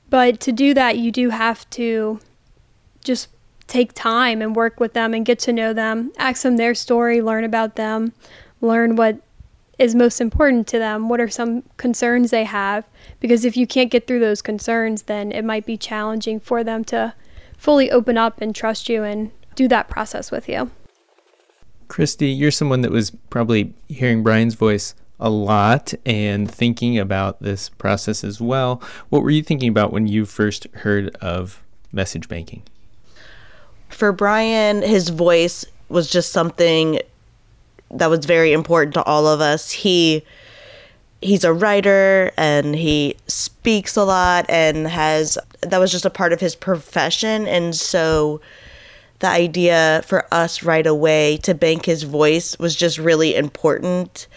But 0.10 0.40
to 0.42 0.52
do 0.52 0.74
that, 0.74 0.98
you 0.98 1.12
do 1.12 1.30
have 1.30 1.70
to 1.72 2.20
just 3.04 3.30
take 3.68 3.94
time 3.94 4.42
and 4.42 4.56
work 4.56 4.80
with 4.80 4.94
them 4.94 5.14
and 5.14 5.26
get 5.26 5.40
to 5.40 5.54
know 5.54 5.74
them, 5.74 6.12
ask 6.18 6.44
them 6.44 6.58
their 6.58 6.76
story, 6.76 7.22
learn 7.22 7.44
about 7.44 7.76
them, 7.76 8.14
learn 8.62 8.96
what 8.96 9.18
is 9.80 9.96
most 9.96 10.22
important 10.22 10.68
to 10.68 10.80
them, 10.80 11.10
what 11.10 11.20
are 11.20 11.30
some 11.30 11.64
concerns 11.78 12.32
they 12.32 12.44
have. 12.44 12.86
Because 13.20 13.44
if 13.44 13.58
you 13.58 13.68
can't 13.68 13.92
get 13.92 14.08
through 14.08 14.20
those 14.20 14.42
concerns, 14.42 15.04
then 15.04 15.32
it 15.32 15.44
might 15.44 15.66
be 15.66 15.78
challenging 15.78 16.40
for 16.40 16.64
them 16.64 16.84
to 16.86 17.14
fully 17.58 17.92
open 17.92 18.18
up 18.18 18.42
and 18.42 18.56
trust 18.56 18.90
you 18.90 19.04
and 19.04 19.32
do 19.56 19.68
that 19.68 19.90
process 19.90 20.32
with 20.32 20.48
you. 20.50 20.72
Christy, 21.88 22.30
you're 22.30 22.52
someone 22.52 22.82
that 22.82 22.92
was 22.92 23.12
probably 23.30 23.74
hearing 23.88 24.24
Brian's 24.24 24.56
voice 24.56 24.96
a 25.20 25.30
lot 25.30 25.94
and 26.06 26.50
thinking 26.50 26.98
about 26.98 27.42
this 27.42 27.70
process 27.70 28.24
as 28.24 28.42
well. 28.42 28.82
What 29.10 29.24
were 29.24 29.30
you 29.30 29.44
thinking 29.44 29.70
about 29.70 29.94
when 29.94 30.08
you 30.08 30.26
first 30.26 30.68
heard 30.74 31.16
of 31.18 31.64
message 31.92 32.28
banking? 32.28 32.64
For 33.90 34.12
Brian, 34.12 34.82
his 34.82 35.10
voice 35.10 35.64
was 35.88 36.10
just 36.10 36.32
something 36.32 37.00
that 37.92 38.10
was 38.10 38.26
very 38.26 38.52
important 38.52 38.94
to 38.96 39.04
all 39.04 39.28
of 39.28 39.40
us. 39.40 39.72
He 39.72 40.24
he's 41.22 41.44
a 41.44 41.54
writer 41.54 42.32
and 42.38 42.76
he 42.76 43.16
speaks 43.28 43.96
a 43.96 44.04
lot 44.04 44.46
and 44.50 44.88
has 44.88 45.38
that 45.62 45.80
was 45.80 45.92
just 45.92 46.06
a 46.06 46.10
part 46.10 46.34
of 46.34 46.40
his 46.40 46.56
profession. 46.56 47.48
And 47.48 47.76
so 47.76 48.42
the 49.20 49.28
idea 49.28 50.04
for 50.06 50.32
us 50.34 50.64
right 50.64 50.86
away 50.86 51.38
to 51.38 51.54
bank 51.54 51.86
his 51.86 52.04
voice 52.04 52.58
was 52.60 52.76
just 52.76 52.98
really 52.98 53.36
important 53.36 54.28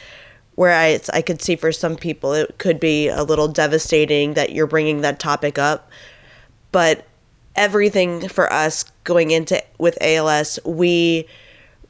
whereas 0.58 1.08
I 1.10 1.22
could 1.22 1.40
see 1.40 1.54
for 1.54 1.70
some 1.70 1.94
people 1.94 2.32
it 2.32 2.58
could 2.58 2.80
be 2.80 3.06
a 3.06 3.22
little 3.22 3.46
devastating 3.46 4.34
that 4.34 4.50
you're 4.50 4.66
bringing 4.66 5.02
that 5.02 5.20
topic 5.20 5.56
up. 5.56 5.88
But 6.72 7.06
everything 7.54 8.28
for 8.28 8.52
us 8.52 8.84
going 9.04 9.30
into 9.30 9.62
with 9.78 9.96
ALS 10.00 10.58
we 10.64 11.28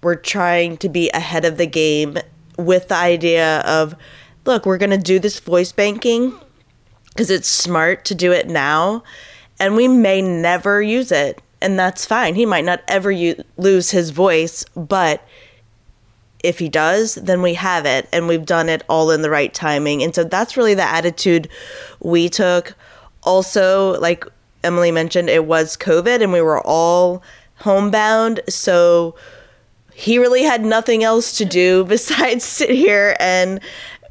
were 0.03 0.17
trying 0.17 0.77
to 0.79 0.89
be 0.91 1.09
ahead 1.11 1.47
of 1.47 1.57
the 1.57 1.67
game 1.67 2.19
with 2.59 2.89
the 2.89 2.95
idea 2.95 3.61
of 3.61 3.95
look, 4.49 4.65
we're 4.65 4.79
going 4.79 4.91
to 4.91 4.99
do 4.99 5.19
this 5.19 5.39
voice 5.39 5.73
banking 5.73 6.35
because 7.11 7.31
it's 7.31 7.49
smart 7.49 8.05
to 8.07 8.15
do 8.15 8.33
it 8.33 8.49
now 8.49 9.05
and 9.61 9.77
we 9.77 9.87
may 9.87 10.23
never 10.23 10.81
use 10.81 11.13
it 11.13 11.43
and 11.61 11.79
that's 11.79 12.07
fine. 12.07 12.35
He 12.35 12.47
might 12.47 12.65
not 12.65 12.81
ever 12.89 13.11
u- 13.11 13.45
lose 13.57 13.91
his 13.91 14.11
voice, 14.11 14.65
but 14.75 15.23
if 16.43 16.61
he 16.61 16.69
does, 16.69 17.17
then 17.17 17.43
we 17.43 17.55
have 17.55 17.85
it 17.85 18.09
and 18.13 18.27
we've 18.27 18.47
done 18.47 18.69
it 18.69 18.85
all 18.89 19.11
in 19.11 19.23
the 19.23 19.31
right 19.31 19.53
timing. 19.53 20.03
And 20.03 20.15
so 20.15 20.25
that's 20.25 20.57
really 20.57 20.75
the 20.75 20.83
attitude 20.83 21.49
we 22.01 22.29
took. 22.29 22.75
Also, 23.25 24.01
like 24.01 24.25
Emily 24.65 24.93
mentioned, 24.93 25.29
it 25.29 25.45
was 25.45 25.77
COVID 25.77 26.23
and 26.23 26.33
we 26.33 26.41
were 26.41 26.65
all 26.65 27.23
homebound. 27.57 28.41
So 28.49 29.15
he 29.93 30.19
really 30.19 30.45
had 30.45 30.65
nothing 30.65 31.03
else 31.03 31.37
to 31.39 31.45
do 31.45 31.85
besides 31.89 32.45
sit 32.45 32.71
here 32.71 33.17
and 33.19 33.61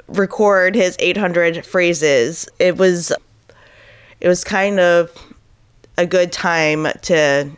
record 0.08 0.76
his 0.76 0.96
800 1.00 1.66
phrases. 1.66 2.48
It 2.60 2.78
was 2.78 3.12
it 4.20 4.28
was 4.28 4.44
kind 4.44 4.80
of 4.80 5.12
a 5.98 6.06
good 6.06 6.32
time 6.32 6.88
to 7.04 7.50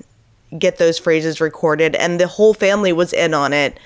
get 0.58 0.78
those 0.78 0.98
phrases 0.98 1.40
recorded 1.40 1.96
and 1.96 2.20
the 2.20 2.28
whole 2.28 2.54
family 2.54 2.92
was 2.92 3.14
in 3.14 3.34
on 3.34 3.54
it. 3.54 3.80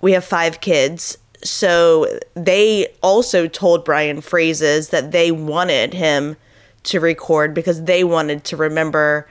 We 0.00 0.12
have 0.12 0.24
5 0.24 0.60
kids. 0.60 1.18
So 1.44 2.18
they 2.34 2.88
also 3.02 3.46
told 3.46 3.84
Brian 3.84 4.20
phrases 4.20 4.88
that 4.88 5.12
they 5.12 5.30
wanted 5.30 5.94
him 5.94 6.36
to 6.84 7.00
record 7.00 7.52
because 7.52 7.84
they 7.84 8.04
wanted 8.04 8.44
to 8.44 8.56
remember 8.56 9.28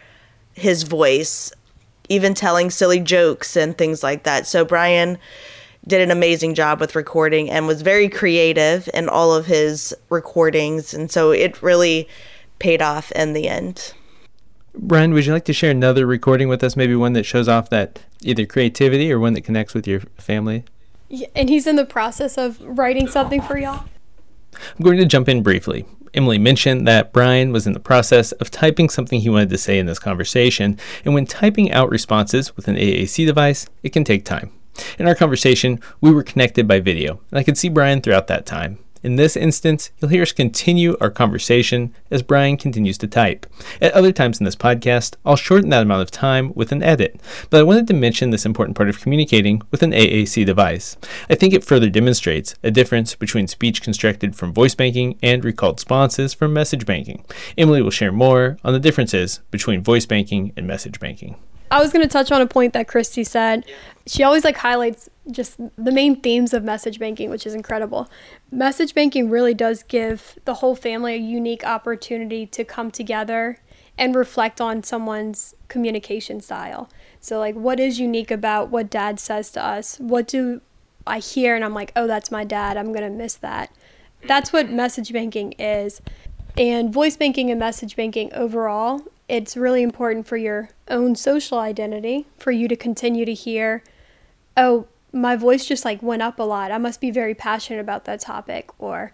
his 0.54 0.84
voice, 0.84 1.52
even 2.08 2.34
telling 2.34 2.70
silly 2.70 3.00
jokes 3.00 3.56
and 3.56 3.78
things 3.78 4.04
like 4.04 4.24
that. 4.24 4.46
So 4.46 4.64
Brian 4.64 5.18
did 5.88 6.02
an 6.02 6.12
amazing 6.12 6.56
job 6.56 6.80
with 6.80 6.96
recording 6.96 7.50
and 7.50 7.68
was 7.68 7.82
very 7.82 8.10
creative 8.10 8.90
in 8.94 9.08
all 9.08 9.34
of 9.34 9.46
his 9.46 9.94
recordings. 10.10 10.94
And 10.94 11.12
so 11.12 11.32
it 11.32 11.62
really 11.62 12.08
paid 12.60 12.82
off 12.82 13.12
in 13.12 13.34
the 13.34 13.48
end. 13.48 13.94
Brian, 14.78 15.14
would 15.14 15.26
you 15.26 15.34
like 15.34 15.46
to 15.46 15.54
share 15.54 15.72
another 15.72 16.06
recording 16.06 16.50
with 16.50 16.64
us? 16.64 16.76
Maybe 16.76 16.96
one 16.96 17.14
that 17.14 17.26
shows 17.26 17.48
off 17.48 17.70
that 17.70 18.02
either 18.22 18.46
creativity 18.46 19.12
or 19.12 19.20
one 19.20 19.34
that 19.34 19.42
connects 19.42 19.74
with 19.74 19.88
your 19.88 20.02
family? 20.18 20.66
Yeah, 21.08 21.28
and 21.36 21.50
he's 21.50 21.68
in 21.68 21.76
the 21.76 21.86
process 21.86 22.38
of 22.38 22.60
writing 22.62 23.08
something 23.08 23.42
for 23.42 23.58
y'all. 23.58 23.86
I'm 24.78 24.84
going 24.84 24.98
to 24.98 25.06
jump 25.06 25.30
in 25.30 25.44
briefly. 25.44 25.86
Emily 26.14 26.38
mentioned 26.38 26.88
that 26.88 27.14
Brian 27.14 27.52
was 27.52 27.68
in 27.68 27.74
the 27.74 27.80
process 27.80 28.32
of 28.34 28.50
typing 28.50 28.90
something 28.90 29.20
he 29.20 29.30
wanted 29.30 29.50
to 29.50 29.58
say 29.58 29.78
in 29.78 29.86
this 29.86 30.00
conversation, 30.00 30.80
and 31.04 31.14
when 31.14 31.26
typing 31.26 31.72
out 31.72 31.90
responses 31.90 32.56
with 32.56 32.68
an 32.68 32.76
AAC 32.76 33.26
device, 33.26 33.68
it 33.84 33.90
can 33.90 34.04
take 34.06 34.24
time. 34.24 34.52
In 34.98 35.08
our 35.08 35.16
conversation, 35.16 35.80
we 36.02 36.12
were 36.12 36.24
connected 36.24 36.68
by 36.68 36.80
video, 36.80 37.22
and 37.32 37.40
I 37.40 37.44
could 37.44 37.58
see 37.58 37.70
Brian 37.70 38.02
throughout 38.02 38.28
that 38.28 38.46
time. 38.46 38.80
In 39.06 39.18
this 39.18 39.38
instance, 39.38 39.92
you'll 40.00 40.10
hear 40.10 40.24
us 40.24 40.32
continue 40.32 40.98
our 41.00 41.12
conversation 41.12 41.94
as 42.10 42.24
Brian 42.24 42.58
continues 42.58 42.98
to 42.98 43.08
type. 43.08 43.46
At 43.80 43.92
other 43.92 44.12
times 44.12 44.40
in 44.40 44.46
this 44.46 44.56
podcast, 44.56 45.14
I'll 45.24 45.36
shorten 45.36 45.70
that 45.70 45.84
amount 45.84 46.02
of 46.02 46.10
time 46.10 46.52
with 46.56 46.72
an 46.72 46.82
edit, 46.82 47.22
but 47.52 47.60
I 47.60 47.64
wanted 47.64 47.86
to 47.86 47.94
mention 47.94 48.32
this 48.32 48.48
important 48.48 48.76
part 48.76 48.90
of 48.90 49.00
communicating 49.00 49.62
with 49.70 49.84
an 49.84 49.92
AAC 49.92 50.44
device. 50.44 50.98
I 51.30 51.36
think 51.36 51.54
it 51.54 51.64
further 51.64 51.88
demonstrates 51.88 52.56
a 52.64 52.72
difference 52.72 53.14
between 53.14 53.48
speech 53.48 53.84
constructed 53.84 54.36
from 54.36 54.56
voice 54.56 54.74
banking 54.74 55.20
and 55.22 55.46
recalled 55.46 55.78
responses 55.78 56.34
from 56.34 56.54
message 56.54 56.88
banking. 56.88 57.24
Emily 57.60 57.84
will 57.84 57.92
share 57.92 58.12
more 58.12 58.58
on 58.64 58.74
the 58.74 58.80
differences 58.80 59.40
between 59.52 59.84
voice 59.84 60.08
banking 60.08 60.52
and 60.58 60.66
message 60.66 61.00
banking. 61.00 61.36
I 61.76 61.82
was 61.82 61.92
going 61.92 62.08
to 62.08 62.10
touch 62.12 62.32
on 62.32 62.42
a 62.42 62.48
point 62.48 62.72
that 62.72 62.88
Christy 62.88 63.26
said. 63.26 63.66
She 64.08 64.24
always 64.24 64.46
like 64.46 64.56
highlights 64.56 65.10
just 65.30 65.58
the 65.76 65.92
main 65.92 66.22
themes 66.22 66.54
of 66.54 66.64
message 66.64 67.00
banking, 67.00 67.30
which 67.30 67.46
is 67.46 67.54
incredible. 67.54 68.10
Message 68.50 68.96
banking 68.96 69.30
really 69.30 69.54
does 69.54 69.84
give 69.84 70.40
the 70.46 70.54
whole 70.54 70.74
family 70.74 71.16
a 71.16 71.18
unique 71.18 71.66
opportunity 71.66 72.46
to 72.46 72.64
come 72.64 72.92
together 72.92 73.58
and 73.98 74.16
reflect 74.16 74.62
on 74.62 74.84
someone's 74.84 75.54
communication 75.68 76.40
style. 76.40 76.90
So 77.20 77.40
like 77.40 77.56
what 77.56 77.78
is 77.78 78.00
unique 78.00 78.32
about 78.32 78.70
what 78.70 78.90
dad 78.90 79.20
says 79.20 79.52
to 79.52 79.62
us? 79.62 79.98
What 80.00 80.30
do 80.30 80.62
I 81.06 81.20
hear 81.20 81.58
and 81.58 81.66
I'm 81.66 81.74
like, 81.74 81.92
"Oh, 81.94 82.08
that's 82.08 82.32
my 82.32 82.46
dad. 82.46 82.78
I'm 82.78 82.94
going 82.94 83.04
to 83.04 83.10
miss 83.10 83.36
that." 83.36 83.70
That's 84.26 84.54
what 84.54 84.70
message 84.70 85.12
banking 85.12 85.52
is. 85.60 86.02
And 86.58 86.94
voice 86.94 87.18
banking 87.18 87.52
and 87.52 87.60
message 87.60 87.98
banking 87.98 88.34
overall 88.34 89.02
it's 89.28 89.58
really 89.58 89.82
important 89.82 90.28
for 90.28 90.38
your 90.38 90.70
own 90.88 91.16
social 91.16 91.60
identity 91.60 92.28
for 92.38 92.52
you 92.52 92.68
to 92.68 92.76
continue 92.76 93.26
to 93.26 93.34
hear, 93.34 93.84
oh, 94.56 94.88
my 95.12 95.36
voice 95.36 95.66
just 95.66 95.86
like 95.86 96.04
went 96.04 96.22
up 96.22 96.40
a 96.40 96.44
lot. 96.44 96.72
I 96.72 96.78
must 96.78 97.02
be 97.02 97.10
very 97.10 97.34
passionate 97.34 97.80
about 97.80 98.06
that 98.06 98.20
topic. 98.20 98.70
Or 98.80 99.14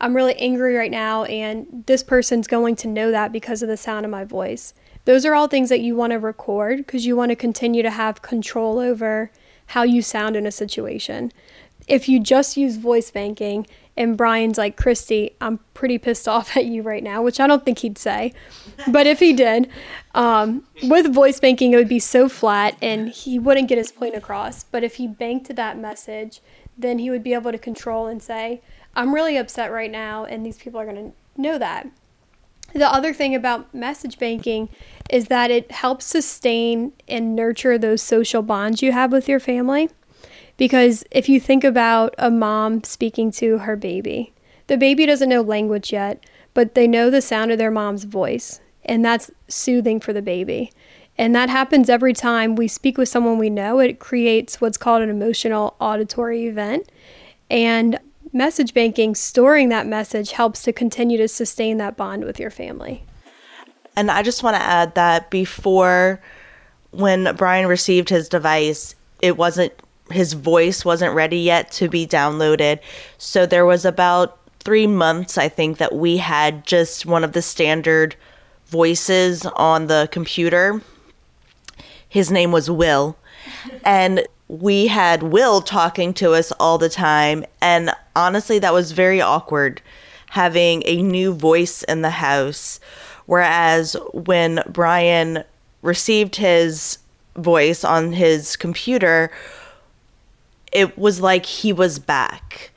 I'm 0.00 0.16
really 0.16 0.34
angry 0.36 0.74
right 0.74 0.90
now, 0.90 1.24
and 1.24 1.84
this 1.86 2.02
person's 2.02 2.48
going 2.48 2.74
to 2.76 2.88
know 2.88 3.10
that 3.12 3.30
because 3.30 3.62
of 3.62 3.68
the 3.68 3.76
sound 3.76 4.04
of 4.04 4.10
my 4.10 4.24
voice. 4.24 4.74
Those 5.04 5.24
are 5.24 5.34
all 5.34 5.48
things 5.48 5.68
that 5.68 5.80
you 5.80 5.94
want 5.94 6.12
to 6.12 6.18
record 6.18 6.78
because 6.78 7.06
you 7.06 7.16
want 7.16 7.30
to 7.30 7.36
continue 7.36 7.82
to 7.82 7.90
have 7.90 8.22
control 8.22 8.78
over 8.78 9.30
how 9.66 9.82
you 9.84 10.02
sound 10.02 10.36
in 10.36 10.46
a 10.46 10.52
situation. 10.52 11.32
If 11.86 12.08
you 12.08 12.20
just 12.20 12.56
use 12.56 12.76
voice 12.76 13.10
banking 13.10 13.66
and 13.96 14.16
Brian's 14.16 14.58
like, 14.58 14.76
Christy, 14.76 15.36
I'm 15.40 15.58
pretty 15.74 15.98
pissed 15.98 16.26
off 16.26 16.56
at 16.56 16.64
you 16.64 16.82
right 16.82 17.02
now, 17.02 17.22
which 17.22 17.40
I 17.40 17.46
don't 17.46 17.64
think 17.64 17.80
he'd 17.80 17.98
say. 17.98 18.32
But 18.88 19.06
if 19.06 19.18
he 19.18 19.32
did, 19.32 19.68
um, 20.14 20.64
with 20.84 21.12
voice 21.12 21.38
banking, 21.40 21.72
it 21.72 21.76
would 21.76 21.88
be 21.88 21.98
so 21.98 22.28
flat 22.28 22.76
and 22.80 23.10
he 23.10 23.38
wouldn't 23.38 23.68
get 23.68 23.78
his 23.78 23.92
point 23.92 24.14
across. 24.14 24.64
But 24.64 24.82
if 24.82 24.94
he 24.94 25.06
banked 25.06 25.54
that 25.54 25.78
message, 25.78 26.40
then 26.76 26.98
he 26.98 27.10
would 27.10 27.22
be 27.22 27.34
able 27.34 27.52
to 27.52 27.58
control 27.58 28.06
and 28.06 28.22
say, 28.22 28.62
I'm 28.94 29.14
really 29.14 29.36
upset 29.36 29.72
right 29.72 29.90
now, 29.90 30.24
and 30.24 30.44
these 30.44 30.58
people 30.58 30.80
are 30.80 30.84
going 30.84 31.12
to 31.12 31.40
know 31.40 31.58
that. 31.58 31.88
The 32.74 32.90
other 32.90 33.12
thing 33.12 33.34
about 33.34 33.74
message 33.74 34.18
banking 34.18 34.70
is 35.10 35.26
that 35.26 35.50
it 35.50 35.70
helps 35.70 36.06
sustain 36.06 36.92
and 37.06 37.36
nurture 37.36 37.76
those 37.76 38.00
social 38.00 38.42
bonds 38.42 38.82
you 38.82 38.92
have 38.92 39.12
with 39.12 39.28
your 39.28 39.40
family 39.40 39.90
Because 40.56 41.04
if 41.10 41.28
you 41.28 41.40
think 41.40 41.64
about 41.64 42.14
a 42.18 42.30
mom 42.30 42.84
speaking 42.84 43.30
to 43.32 43.58
her 43.58 43.76
baby, 43.76 44.32
the 44.66 44.76
baby 44.76 45.06
doesn't 45.06 45.28
know 45.28 45.42
language 45.42 45.92
yet, 45.92 46.24
but 46.54 46.74
they 46.74 46.86
know 46.86 47.10
the 47.10 47.22
sound 47.22 47.50
of 47.50 47.58
their 47.58 47.70
mom's 47.70 48.04
voice, 48.04 48.60
and 48.84 49.04
that's 49.04 49.30
soothing 49.48 50.00
for 50.00 50.12
the 50.12 50.22
baby. 50.22 50.72
And 51.18 51.34
that 51.34 51.50
happens 51.50 51.90
every 51.90 52.12
time 52.12 52.56
we 52.56 52.68
speak 52.68 52.96
with 52.96 53.08
someone 53.08 53.38
we 53.38 53.50
know. 53.50 53.80
It 53.80 53.98
creates 53.98 54.60
what's 54.60 54.78
called 54.78 55.02
an 55.02 55.10
emotional 55.10 55.76
auditory 55.78 56.46
event. 56.46 56.88
And 57.50 57.98
message 58.32 58.72
banking, 58.72 59.14
storing 59.14 59.68
that 59.68 59.86
message, 59.86 60.32
helps 60.32 60.62
to 60.62 60.72
continue 60.72 61.18
to 61.18 61.28
sustain 61.28 61.76
that 61.78 61.96
bond 61.96 62.24
with 62.24 62.40
your 62.40 62.50
family. 62.50 63.04
And 63.94 64.10
I 64.10 64.22
just 64.22 64.42
want 64.42 64.56
to 64.56 64.62
add 64.62 64.94
that 64.94 65.30
before, 65.30 66.22
when 66.92 67.34
Brian 67.36 67.66
received 67.66 68.08
his 68.08 68.28
device, 68.28 68.94
it 69.20 69.36
wasn't, 69.36 69.72
his 70.12 70.34
voice 70.34 70.84
wasn't 70.84 71.14
ready 71.14 71.38
yet 71.38 71.72
to 71.72 71.88
be 71.88 72.06
downloaded. 72.06 72.80
So 73.18 73.46
there 73.46 73.66
was 73.66 73.84
about 73.84 74.38
three 74.60 74.86
months, 74.86 75.36
I 75.36 75.48
think, 75.48 75.78
that 75.78 75.94
we 75.94 76.18
had 76.18 76.66
just 76.66 77.04
one 77.04 77.24
of 77.24 77.32
the 77.32 77.42
standard 77.42 78.14
voices 78.66 79.44
on 79.44 79.88
the 79.88 80.08
computer. 80.12 80.80
His 82.08 82.30
name 82.30 82.52
was 82.52 82.70
Will. 82.70 83.16
And 83.84 84.26
we 84.48 84.86
had 84.86 85.22
Will 85.22 85.60
talking 85.62 86.12
to 86.14 86.32
us 86.32 86.52
all 86.60 86.78
the 86.78 86.88
time. 86.88 87.44
And 87.60 87.90
honestly, 88.14 88.58
that 88.58 88.74
was 88.74 88.92
very 88.92 89.20
awkward 89.20 89.80
having 90.30 90.82
a 90.86 91.02
new 91.02 91.34
voice 91.34 91.82
in 91.84 92.02
the 92.02 92.10
house. 92.10 92.80
Whereas 93.26 93.96
when 94.12 94.62
Brian 94.68 95.44
received 95.80 96.36
his 96.36 96.98
voice 97.36 97.82
on 97.84 98.12
his 98.12 98.56
computer, 98.56 99.30
it 100.72 100.98
was 100.98 101.20
like 101.20 101.46
he 101.46 101.72
was 101.72 101.98
back. 101.98 102.70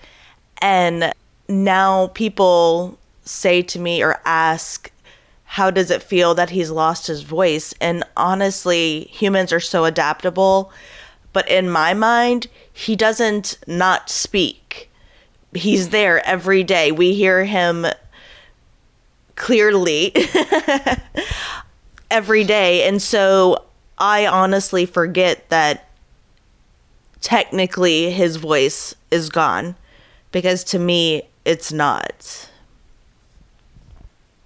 And 0.61 1.13
now 1.47 2.07
people 2.07 2.97
say 3.23 3.61
to 3.63 3.79
me 3.79 4.03
or 4.03 4.19
ask, 4.25 4.91
how 5.45 5.71
does 5.71 5.89
it 5.89 6.03
feel 6.03 6.35
that 6.35 6.49
he's 6.49 6.69
lost 6.69 7.07
his 7.07 7.21
voice? 7.21 7.73
And 7.79 8.03
honestly, 8.17 9.07
humans 9.11 9.53
are 9.53 9.59
so 9.59 9.85
adaptable. 9.85 10.71
But 11.33 11.47
in 11.49 11.69
my 11.69 11.93
mind, 11.93 12.47
he 12.71 12.95
doesn't 12.95 13.57
not 13.67 14.09
speak. 14.09 14.89
He's 15.53 15.89
there 15.89 16.25
every 16.25 16.63
day. 16.63 16.91
We 16.91 17.13
hear 17.13 17.45
him 17.45 17.85
clearly 19.35 20.13
every 22.11 22.43
day. 22.43 22.87
And 22.87 23.01
so 23.01 23.63
I 23.97 24.27
honestly 24.27 24.85
forget 24.85 25.49
that 25.49 25.84
technically 27.25 28.11
his 28.11 28.35
voice 28.35 28.93
is 29.09 29.29
gone 29.29 29.75
because 30.31 30.63
to 30.63 30.77
me, 30.77 31.23
it's 31.43 31.73
not. 31.73 32.49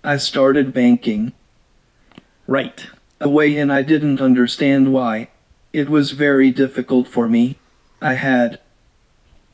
I 0.02 0.16
started 0.16 0.74
banking. 0.74 1.34
Right. 2.48 2.88
away, 3.22 3.58
and 3.58 3.70
I 3.72 3.82
didn't 3.82 4.22
understand 4.22 4.94
why. 4.94 5.28
It 5.74 5.90
was 5.90 6.12
very 6.12 6.52
difficult 6.52 7.10
for 7.10 7.28
me. 7.28 7.58
I 8.02 8.14
had 8.14 8.60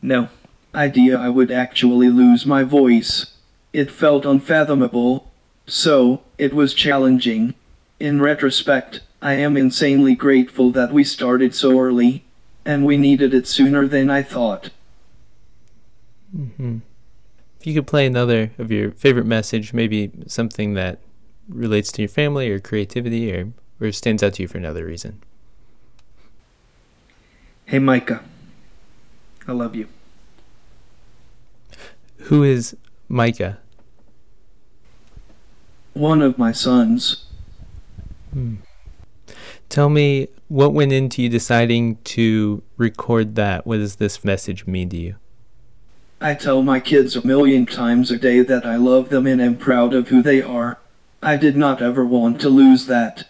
No. 0.04 0.30
idea 0.76 1.18
I 1.18 1.30
would 1.30 1.50
actually 1.50 2.10
lose 2.10 2.46
my 2.46 2.62
voice. 2.62 3.26
It 3.74 3.90
felt 3.90 4.24
unfathomable. 4.24 5.32
So, 5.66 6.22
it 6.38 6.54
was 6.54 6.76
challenging. 6.76 7.56
In 8.00 8.22
retrospect, 8.22 9.02
I 9.20 9.34
am 9.34 9.58
insanely 9.58 10.14
grateful 10.14 10.70
that 10.72 10.94
we 10.94 11.04
started 11.04 11.56
so 11.56 11.80
early. 11.80 12.25
And 12.66 12.86
we 12.86 12.98
needed 12.98 13.34
it 13.34 13.48
sooner 13.48 13.88
than 13.88 14.10
I 14.10 14.24
thought. 14.24 14.72
If 17.60 17.68
you 17.68 17.74
could 17.74 17.88
play 17.88 18.06
another 18.06 18.52
of 18.58 18.72
your 18.72 18.92
favorite 18.92 19.26
message, 19.26 19.74
maybe 19.74 20.12
something 20.28 20.74
that 20.74 21.00
relates 21.48 21.92
to 21.94 22.02
your 22.02 22.10
family 22.10 22.50
or 22.50 22.60
creativity 22.60 23.32
or, 23.32 23.54
or 23.80 23.92
stands 23.92 24.24
out 24.24 24.34
to 24.36 24.44
you 24.44 24.48
for 24.48 24.58
another 24.58 24.86
reason. 24.86 25.22
Hey 27.66 27.80
Micah. 27.80 28.24
I 29.48 29.52
love 29.52 29.76
you. 29.76 29.88
Who 32.18 32.44
is 32.44 32.76
Micah? 33.08 33.60
One 35.94 36.22
of 36.22 36.38
my 36.38 36.52
sons. 36.52 37.26
Hmm. 38.34 38.56
Tell 39.70 39.90
me 39.90 40.28
what 40.48 40.74
went 40.74 40.92
into 40.92 41.22
you 41.22 41.30
deciding 41.30 41.98
to 42.04 42.64
record 42.78 43.36
that. 43.36 43.66
What 43.66 43.78
does 43.78 43.98
this 43.98 44.24
message 44.24 44.68
mean 44.68 44.90
to 44.90 44.98
you? 44.98 45.16
I 46.22 46.34
tell 46.34 46.64
my 46.64 46.80
kids 46.80 47.16
a 47.16 47.26
million 47.26 47.66
times 47.66 48.10
a 48.10 48.18
day 48.18 48.42
that 48.42 48.66
I 48.66 48.78
love 48.78 49.10
them 49.10 49.28
and 49.28 49.42
am 49.42 49.58
proud 49.58 49.94
of 49.94 50.08
who 50.08 50.22
they 50.22 50.42
are. 50.42 50.80
I 51.22 51.38
did 51.38 51.58
not 51.58 51.82
ever 51.82 52.06
want 52.06 52.40
to 52.42 52.50
lose 52.50 52.86
that. 52.86 53.28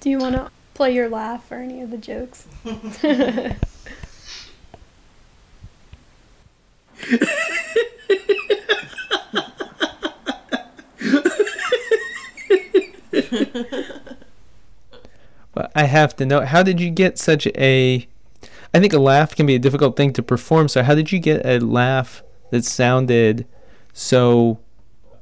Do 0.00 0.10
you 0.10 0.18
want 0.18 0.36
to 0.36 0.50
play 0.74 0.94
your 0.94 1.08
laugh 1.08 1.50
or 1.50 1.56
any 1.56 1.80
of 1.80 1.90
the 1.90 1.98
jokes? 1.98 2.46
But 15.54 15.63
I 15.74 15.84
have 15.84 16.14
to 16.16 16.26
know 16.26 16.42
how 16.42 16.62
did 16.62 16.80
you 16.80 16.90
get 16.90 17.18
such 17.18 17.46
a 17.48 18.06
I 18.74 18.80
think 18.80 18.92
a 18.92 18.98
laugh 18.98 19.36
can 19.36 19.46
be 19.46 19.54
a 19.54 19.60
difficult 19.60 19.96
thing 19.96 20.12
to 20.14 20.22
perform. 20.22 20.66
So 20.66 20.82
how 20.82 20.96
did 20.96 21.12
you 21.12 21.20
get 21.20 21.46
a 21.46 21.60
laugh 21.60 22.24
that 22.50 22.64
sounded 22.64 23.46
so 23.92 24.58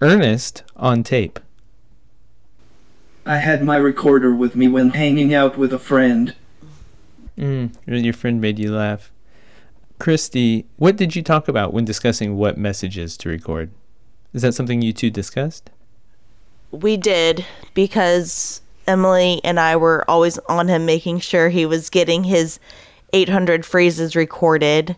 earnest 0.01 0.63
on 0.75 1.03
tape? 1.03 1.39
I 3.27 3.37
had 3.37 3.63
my 3.63 3.77
recorder 3.77 4.35
with 4.35 4.57
me 4.57 4.69
when 4.69 4.91
hanging 4.91 5.35
out 5.35 5.59
with 5.59 5.73
a 5.73 5.79
friend. 5.79 6.35
Mm, 7.39 7.75
your 7.87 8.15
friend 8.15 8.41
made 8.41 8.59
you 8.59 8.75
laugh. 8.75 9.13
Christy, 9.99 10.67
what 10.77 10.97
did 10.97 11.15
you 11.15 11.23
talk 11.23 11.47
about 11.47 11.73
when 11.73 11.85
discussing 11.85 12.37
what 12.37 12.59
messages 12.59 13.17
to 13.19 13.29
record? 13.29 13.71
Is 14.33 14.43
that 14.43 14.55
something 14.55 14.81
you 14.81 14.93
two 14.93 15.11
discussed? 15.11 15.71
We 16.71 16.97
did 16.97 17.45
because 17.75 18.63
Emily 18.87 19.41
and 19.45 19.59
I 19.59 19.77
were 19.77 20.05
always 20.09 20.39
on 20.49 20.69
him 20.69 20.87
making 20.87 21.21
sure 21.21 21.49
he 21.49 21.67
was 21.67 21.91
getting 21.91 22.25
his 22.25 22.59
800 23.13 23.65
phrases 23.65 24.17
recorded. 24.17 24.97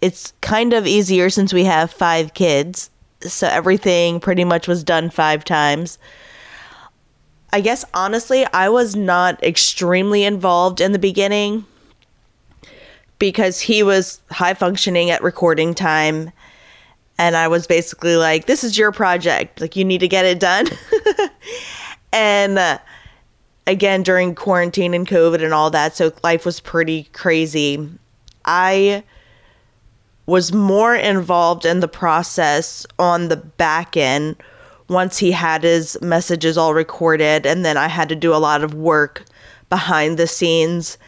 It's 0.00 0.32
kind 0.40 0.72
of 0.72 0.86
easier 0.86 1.30
since 1.30 1.52
we 1.52 1.64
have 1.64 1.90
five 1.90 2.34
kids, 2.34 2.90
so 3.20 3.46
everything 3.46 4.20
pretty 4.20 4.44
much 4.44 4.66
was 4.66 4.82
done 4.82 5.10
five 5.10 5.44
times. 5.44 5.98
I 7.52 7.60
guess 7.60 7.84
honestly, 7.92 8.46
I 8.52 8.68
was 8.68 8.96
not 8.96 9.42
extremely 9.42 10.24
involved 10.24 10.80
in 10.80 10.92
the 10.92 10.98
beginning 10.98 11.66
because 13.18 13.60
he 13.60 13.82
was 13.82 14.20
high 14.30 14.54
functioning 14.54 15.10
at 15.10 15.22
recording 15.22 15.74
time 15.74 16.32
and 17.18 17.36
I 17.36 17.48
was 17.48 17.66
basically 17.66 18.16
like, 18.16 18.46
"This 18.46 18.64
is 18.64 18.76
your 18.76 18.90
project. 18.90 19.60
Like, 19.60 19.76
you 19.76 19.84
need 19.84 19.98
to 19.98 20.08
get 20.08 20.24
it 20.24 20.40
done." 20.40 20.66
and 22.12 22.58
uh, 22.58 22.78
again, 23.66 24.02
during 24.02 24.34
quarantine 24.34 24.94
and 24.94 25.06
COVID 25.06 25.42
and 25.42 25.54
all 25.54 25.70
that, 25.70 25.96
so 25.96 26.12
life 26.22 26.44
was 26.44 26.60
pretty 26.60 27.04
crazy. 27.12 27.88
I 28.44 29.04
was 30.26 30.52
more 30.52 30.94
involved 30.94 31.64
in 31.64 31.80
the 31.80 31.88
process 31.88 32.86
on 32.98 33.28
the 33.28 33.36
back 33.36 33.96
end 33.96 34.36
once 34.88 35.18
he 35.18 35.32
had 35.32 35.62
his 35.62 36.00
messages 36.00 36.58
all 36.58 36.74
recorded, 36.74 37.46
and 37.46 37.64
then 37.64 37.76
I 37.76 37.88
had 37.88 38.08
to 38.10 38.16
do 38.16 38.34
a 38.34 38.36
lot 38.36 38.62
of 38.62 38.74
work 38.74 39.24
behind 39.68 40.18
the 40.18 40.26
scenes. 40.26 40.98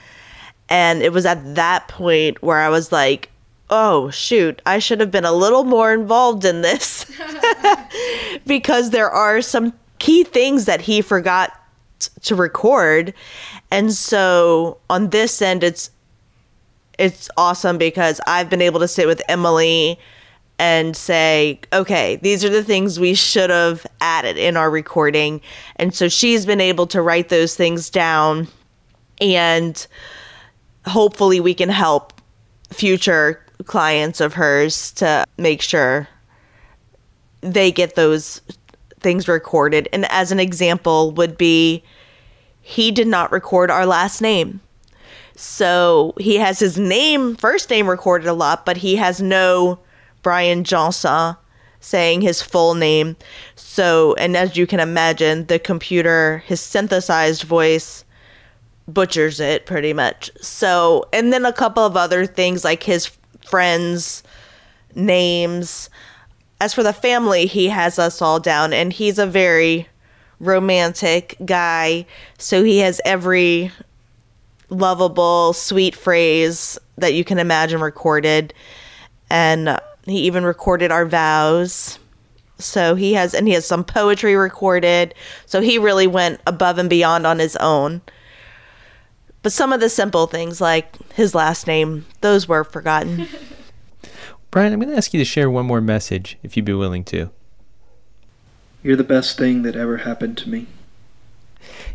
And 0.69 1.03
it 1.03 1.13
was 1.13 1.27
at 1.27 1.55
that 1.55 1.89
point 1.89 2.43
where 2.43 2.61
I 2.61 2.71
was 2.71 2.91
like, 2.91 3.31
oh, 3.71 4.11
shoot, 4.11 4.63
I 4.65 4.79
should 4.79 5.01
have 5.01 5.11
been 5.11 5.25
a 5.25 5.33
little 5.33 5.65
more 5.65 5.93
involved 5.93 6.45
in 6.45 6.63
this 6.63 7.05
because 8.47 8.91
there 8.91 9.11
are 9.11 9.43
some 9.43 9.73
key 9.99 10.25
things 10.25 10.65
that 10.65 10.81
he 10.83 11.01
forgot 11.01 11.53
to 12.23 12.35
record. 12.35 13.15
And 13.71 13.93
so 13.93 14.79
on 14.89 15.11
this 15.11 15.41
end, 15.43 15.63
it's 15.65 15.91
it's 16.99 17.29
awesome 17.37 17.77
because 17.77 18.21
I've 18.27 18.49
been 18.49 18.63
able 18.63 18.79
to 18.81 18.89
sit 18.89 19.09
with 19.09 19.21
Emily 19.29 19.99
and 20.61 20.97
say, 20.97 21.59
okay, 21.73 22.17
these 22.17 22.45
are 22.45 22.49
the 22.49 22.63
things 22.63 23.01
we 23.01 23.15
should 23.15 23.51
have 23.51 23.85
added 24.01 24.37
in 24.37 24.57
our 24.57 24.71
recording. 24.71 25.41
And 25.77 25.93
so 25.93 26.09
she's 26.09 26.47
been 26.47 26.61
able 26.61 26.87
to 26.89 27.03
write 27.03 27.29
those 27.29 27.57
things 27.57 27.91
down 27.91 28.47
and 29.21 29.87
hopefully 30.87 31.41
we 31.41 31.55
can 31.55 31.69
help 31.69 32.13
future 32.71 33.45
clients 33.65 34.21
of 34.21 34.35
hers 34.35 34.93
to 34.93 35.25
make 35.39 35.63
sure 35.63 36.09
they 37.41 37.71
get 37.71 37.95
those 37.95 38.41
things 39.01 39.29
recorded. 39.29 39.89
And 39.93 40.07
as 40.11 40.33
an 40.33 40.41
example 40.41 41.13
would 41.13 41.37
be 41.39 41.83
he 42.67 42.91
did 42.91 43.07
not 43.07 43.31
record 43.31 43.71
our 43.71 43.85
last 43.85 44.23
name. 44.23 44.63
So 45.37 46.15
he 46.19 46.37
has 46.37 46.59
his 46.59 46.79
name, 46.79 47.37
first 47.37 47.69
name 47.69 47.87
recorded 47.87 48.27
a 48.27 48.33
lot, 48.33 48.65
but 48.65 48.79
he 48.79 48.97
has 48.97 49.21
no 49.21 49.81
Brian 50.23 50.65
Johnson 50.65 51.37
saying 51.81 52.23
his 52.23 52.41
full 52.41 52.75
name. 52.75 53.17
So, 53.55 54.15
and 54.15 54.35
as 54.35 54.57
you 54.57 54.67
can 54.67 54.81
imagine, 54.81 55.45
the 55.47 55.59
computer, 55.59 56.43
his 56.47 56.63
synthesized 56.63 57.43
voice, 57.43 58.07
butchers 58.89 59.41
it 59.41 59.67
pretty 59.67 59.93
much. 59.93 60.31
So, 60.41 61.05
and 61.13 61.35
then 61.35 61.45
a 61.45 61.53
couple 61.53 61.85
of 61.85 61.99
other 61.99 62.25
things 62.25 62.65
like 62.65 62.85
his 62.85 63.11
friends' 63.45 64.23
names. 64.95 65.91
As 66.63 66.73
for 66.73 66.83
the 66.83 66.95
family, 66.95 67.45
he 67.45 67.69
has 67.69 67.99
us 67.99 68.23
all 68.23 68.41
down, 68.41 68.73
and 68.73 68.91
he's 68.91 69.19
a 69.19 69.27
very 69.27 69.89
romantic 70.45 71.37
guy. 71.45 72.07
So 72.39 72.63
he 72.63 72.79
has 72.79 73.01
every 73.05 73.73
lovable, 74.69 75.53
sweet 75.53 75.95
phrase 75.95 76.79
that 76.97 77.15
you 77.15 77.25
can 77.25 77.39
imagine 77.39 77.81
recorded. 77.81 78.55
And 79.31 79.81
he 80.05 80.19
even 80.21 80.45
recorded 80.45 80.91
our 80.91 81.07
vows. 81.07 81.99
So 82.59 82.95
he 82.95 83.15
has, 83.15 83.35
and 83.35 83.49
he 83.49 83.55
has 83.55 83.67
some 83.67 83.85
poetry 83.85 84.37
recorded. 84.37 85.15
So 85.47 85.61
he 85.61 85.79
really 85.79 86.07
went 86.07 86.41
above 86.47 86.79
and 86.79 86.89
beyond 86.89 87.27
on 87.27 87.39
his 87.39 87.57
own. 87.57 88.03
But 89.43 89.53
some 89.53 89.73
of 89.73 89.81
the 89.81 89.91
simple 89.91 90.27
things, 90.27 90.61
like 90.61 91.13
his 91.13 91.35
last 91.35 91.67
name, 91.67 92.07
those 92.21 92.49
were 92.49 92.65
forgotten. 92.65 93.27
Brian, 94.51 94.73
I'm 94.73 94.79
going 94.79 94.91
to 94.91 94.97
ask 94.97 95.13
you 95.13 95.19
to 95.19 95.25
share 95.25 95.51
one 95.51 95.67
more 95.67 95.81
message 95.81 96.39
if 96.43 96.57
you'd 96.57 96.65
be 96.65 96.73
willing 96.73 97.05
to. 97.05 97.31
You're 98.85 98.97
the 98.97 99.03
best 99.03 99.39
thing 99.39 99.63
that 99.63 99.77
ever 99.77 99.97
happened 99.97 100.37
to 100.39 100.49
me. 100.51 100.67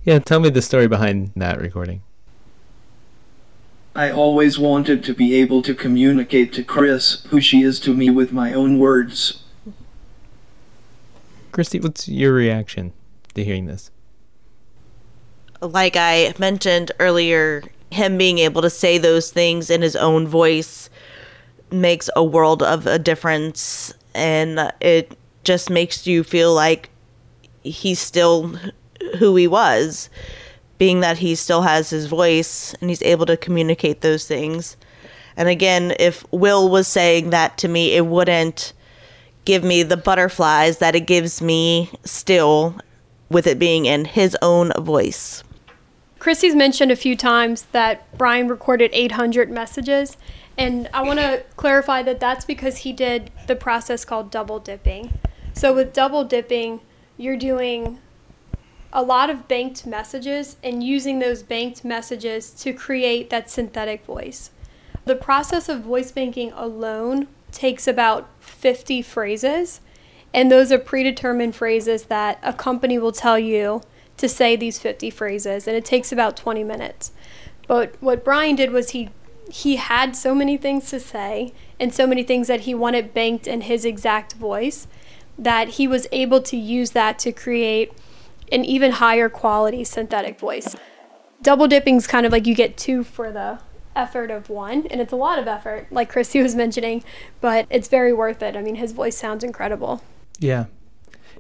Yeah, 0.03 0.17
tell 0.17 0.39
me 0.39 0.49
the 0.49 0.61
story 0.63 0.87
behind 0.87 1.31
that 1.35 1.61
recording. 1.61 2.01
I 3.95 4.09
always 4.09 4.57
wanted 4.57 5.03
to 5.03 5.13
be 5.13 5.35
able 5.35 5.61
to 5.61 5.75
communicate 5.75 6.51
to 6.53 6.63
Chris 6.63 7.23
who 7.27 7.39
she 7.39 7.61
is 7.61 7.79
to 7.81 7.93
me 7.93 8.09
with 8.09 8.33
my 8.33 8.53
own 8.53 8.79
words. 8.79 9.43
Christy, 11.51 11.79
what's 11.79 12.09
your 12.09 12.33
reaction 12.33 12.93
to 13.35 13.43
hearing 13.43 13.67
this? 13.67 13.91
Like 15.61 15.95
I 15.95 16.33
mentioned 16.39 16.91
earlier, 16.99 17.61
him 17.91 18.17
being 18.17 18.39
able 18.39 18.63
to 18.63 18.69
say 18.69 18.97
those 18.97 19.31
things 19.31 19.69
in 19.69 19.83
his 19.83 19.95
own 19.95 20.27
voice 20.27 20.89
makes 21.71 22.09
a 22.15 22.23
world 22.23 22.63
of 22.63 22.87
a 22.87 22.97
difference 22.97 23.93
and 24.15 24.73
it 24.81 25.18
just 25.43 25.69
makes 25.69 26.05
you 26.05 26.23
feel 26.23 26.53
like 26.53 26.89
he's 27.63 27.99
still 27.99 28.55
who 29.17 29.35
he 29.35 29.47
was 29.47 30.09
being 30.79 31.01
that 31.01 31.17
he 31.17 31.35
still 31.35 31.61
has 31.61 31.89
his 31.89 32.07
voice 32.07 32.73
and 32.79 32.89
he's 32.89 33.03
able 33.03 33.25
to 33.25 33.37
communicate 33.37 34.01
those 34.01 34.25
things. 34.25 34.77
And 35.35 35.47
again, 35.47 35.93
if 35.99 36.25
Will 36.31 36.69
was 36.69 36.87
saying 36.87 37.29
that 37.29 37.57
to 37.59 37.67
me, 37.67 37.95
it 37.95 38.05
wouldn't 38.05 38.73
give 39.45 39.63
me 39.63 39.83
the 39.83 39.97
butterflies 39.97 40.79
that 40.79 40.95
it 40.95 41.01
gives 41.01 41.41
me 41.41 41.91
still 42.03 42.75
with 43.29 43.45
it 43.45 43.59
being 43.59 43.85
in 43.85 44.05
his 44.05 44.35
own 44.41 44.71
voice. 44.79 45.43
Christy's 46.17 46.55
mentioned 46.55 46.91
a 46.91 46.95
few 46.95 47.15
times 47.15 47.63
that 47.71 48.17
Brian 48.17 48.47
recorded 48.47 48.89
800 48.93 49.49
messages, 49.49 50.17
and 50.57 50.89
I 50.93 51.03
want 51.03 51.19
to 51.19 51.43
clarify 51.55 52.03
that 52.03 52.19
that's 52.19 52.43
because 52.43 52.79
he 52.79 52.91
did 52.91 53.31
the 53.47 53.55
process 53.55 54.03
called 54.03 54.29
double 54.29 54.59
dipping. 54.59 55.17
So, 55.59 55.73
with 55.73 55.91
double 55.91 56.23
dipping, 56.23 56.79
you're 57.17 57.35
doing 57.35 57.99
a 58.93 59.03
lot 59.03 59.29
of 59.29 59.49
banked 59.49 59.85
messages 59.85 60.55
and 60.63 60.81
using 60.81 61.19
those 61.19 61.43
banked 61.43 61.83
messages 61.83 62.51
to 62.51 62.71
create 62.71 63.29
that 63.29 63.49
synthetic 63.49 64.05
voice. 64.05 64.51
The 65.03 65.17
process 65.17 65.67
of 65.67 65.81
voice 65.81 66.13
banking 66.13 66.53
alone 66.53 67.27
takes 67.51 67.89
about 67.89 68.29
50 68.39 69.01
phrases, 69.01 69.81
and 70.33 70.49
those 70.49 70.71
are 70.71 70.79
predetermined 70.79 71.57
phrases 71.57 72.03
that 72.03 72.39
a 72.41 72.53
company 72.53 72.97
will 72.97 73.11
tell 73.11 73.37
you 73.37 73.81
to 74.15 74.29
say 74.29 74.55
these 74.55 74.79
50 74.79 75.09
phrases, 75.09 75.67
and 75.67 75.75
it 75.75 75.83
takes 75.83 76.13
about 76.13 76.37
20 76.37 76.63
minutes. 76.63 77.11
But 77.67 77.95
what 77.99 78.23
Brian 78.23 78.55
did 78.55 78.71
was 78.71 78.91
he 78.91 79.09
he 79.51 79.75
had 79.75 80.15
so 80.15 80.33
many 80.33 80.55
things 80.55 80.89
to 80.91 80.99
say 80.99 81.51
and 81.79 81.93
so 81.93 82.05
many 82.07 82.23
things 82.23 82.47
that 82.47 82.61
he 82.61 82.75
wanted 82.75 83.13
banked 83.13 83.47
in 83.47 83.61
his 83.61 83.83
exact 83.83 84.33
voice 84.33 84.87
that 85.39 85.69
he 85.69 85.87
was 85.87 86.05
able 86.11 86.41
to 86.41 86.57
use 86.57 86.91
that 86.91 87.17
to 87.19 87.31
create 87.31 87.91
an 88.51 88.65
even 88.65 88.91
higher 88.93 89.29
quality 89.29 89.83
synthetic 89.83 90.39
voice. 90.39 90.75
Double 91.41 91.67
dipping 91.67 91.95
is 91.95 92.07
kind 92.07 92.25
of 92.25 92.31
like 92.31 92.45
you 92.45 92.53
get 92.53 92.77
two 92.77 93.03
for 93.03 93.31
the 93.31 93.59
effort 93.95 94.29
of 94.29 94.49
one, 94.49 94.85
and 94.87 95.01
it's 95.01 95.13
a 95.13 95.15
lot 95.15 95.39
of 95.39 95.47
effort, 95.47 95.87
like 95.91 96.09
Christy 96.09 96.41
was 96.41 96.55
mentioning, 96.55 97.03
but 97.41 97.65
it's 97.69 97.87
very 97.87 98.13
worth 98.13 98.41
it. 98.43 98.55
I 98.55 98.61
mean, 98.61 98.75
his 98.75 98.91
voice 98.91 99.17
sounds 99.17 99.43
incredible. 99.43 100.01
Yeah, 100.39 100.65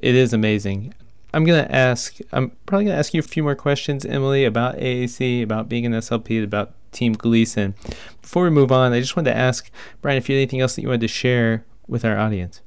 it 0.01 0.15
is 0.15 0.33
amazing. 0.33 0.93
I'm 1.33 1.43
going 1.43 1.63
to 1.63 1.73
ask, 1.73 2.17
I'm 2.31 2.51
probably 2.65 2.85
going 2.85 2.95
to 2.95 2.99
ask 2.99 3.13
you 3.13 3.19
a 3.19 3.23
few 3.23 3.43
more 3.43 3.55
questions, 3.55 4.05
Emily, 4.05 4.45
about 4.45 4.77
AAC, 4.77 5.43
about 5.43 5.69
being 5.69 5.85
an 5.85 5.91
SLP, 5.91 6.43
about 6.43 6.73
Team 6.91 7.13
Gleason. 7.13 7.75
Before 8.21 8.45
we 8.45 8.49
move 8.49 8.71
on, 8.71 8.93
I 8.93 8.99
just 8.99 9.15
wanted 9.15 9.31
to 9.31 9.37
ask, 9.37 9.69
Brian, 10.01 10.17
if 10.17 10.27
you 10.27 10.35
had 10.35 10.39
anything 10.39 10.59
else 10.59 10.75
that 10.75 10.81
you 10.81 10.87
wanted 10.87 11.01
to 11.01 11.07
share 11.07 11.65
with 11.87 12.03
our 12.03 12.17
audience. 12.17 12.61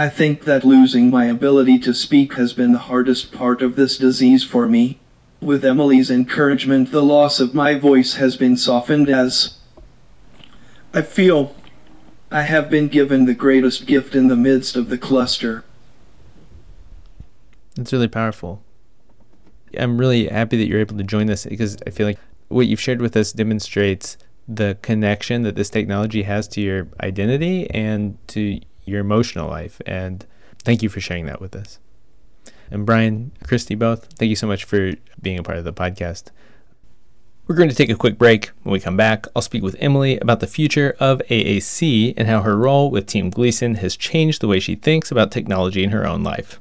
I 0.00 0.08
think 0.08 0.44
that 0.44 0.64
losing 0.64 1.10
my 1.10 1.26
ability 1.26 1.78
to 1.80 1.92
speak 1.92 2.32
has 2.36 2.54
been 2.54 2.72
the 2.72 2.88
hardest 2.88 3.32
part 3.32 3.60
of 3.60 3.76
this 3.76 3.98
disease 3.98 4.42
for 4.42 4.66
me. 4.66 4.98
With 5.42 5.62
Emily's 5.62 6.10
encouragement, 6.10 6.90
the 6.90 7.02
loss 7.02 7.38
of 7.38 7.54
my 7.54 7.74
voice 7.74 8.14
has 8.14 8.34
been 8.34 8.56
softened 8.56 9.10
as 9.10 9.58
I 10.94 11.02
feel 11.02 11.54
I 12.30 12.44
have 12.44 12.70
been 12.70 12.88
given 12.88 13.26
the 13.26 13.34
greatest 13.34 13.84
gift 13.84 14.14
in 14.14 14.28
the 14.28 14.36
midst 14.36 14.74
of 14.74 14.88
the 14.88 14.96
cluster. 14.96 15.64
That's 17.74 17.92
really 17.92 18.08
powerful. 18.08 18.62
I'm 19.78 19.98
really 19.98 20.28
happy 20.28 20.56
that 20.56 20.66
you're 20.66 20.80
able 20.80 20.96
to 20.96 21.04
join 21.04 21.28
us 21.28 21.44
because 21.44 21.76
I 21.86 21.90
feel 21.90 22.06
like 22.06 22.18
what 22.48 22.66
you've 22.66 22.80
shared 22.80 23.02
with 23.02 23.18
us 23.18 23.32
demonstrates 23.32 24.16
the 24.48 24.78
connection 24.80 25.42
that 25.42 25.56
this 25.56 25.68
technology 25.68 26.22
has 26.22 26.48
to 26.48 26.62
your 26.62 26.88
identity 27.02 27.68
and 27.68 28.16
to 28.28 28.60
your 28.84 29.00
emotional 29.00 29.48
life. 29.48 29.80
And 29.86 30.26
thank 30.62 30.82
you 30.82 30.88
for 30.88 31.00
sharing 31.00 31.26
that 31.26 31.40
with 31.40 31.54
us. 31.54 31.78
And 32.70 32.86
Brian, 32.86 33.32
Christy, 33.44 33.74
both, 33.74 34.06
thank 34.14 34.28
you 34.28 34.36
so 34.36 34.46
much 34.46 34.64
for 34.64 34.92
being 35.20 35.38
a 35.38 35.42
part 35.42 35.58
of 35.58 35.64
the 35.64 35.72
podcast. 35.72 36.30
We're 37.46 37.56
going 37.56 37.68
to 37.68 37.74
take 37.74 37.90
a 37.90 37.96
quick 37.96 38.16
break. 38.16 38.52
When 38.62 38.72
we 38.72 38.78
come 38.78 38.96
back, 38.96 39.26
I'll 39.34 39.42
speak 39.42 39.64
with 39.64 39.74
Emily 39.80 40.18
about 40.20 40.38
the 40.38 40.46
future 40.46 40.94
of 41.00 41.20
AAC 41.28 42.14
and 42.16 42.28
how 42.28 42.42
her 42.42 42.56
role 42.56 42.92
with 42.92 43.06
Team 43.06 43.28
Gleason 43.28 43.74
has 43.76 43.96
changed 43.96 44.40
the 44.40 44.46
way 44.46 44.60
she 44.60 44.76
thinks 44.76 45.10
about 45.10 45.32
technology 45.32 45.82
in 45.82 45.90
her 45.90 46.06
own 46.06 46.22
life. 46.22 46.60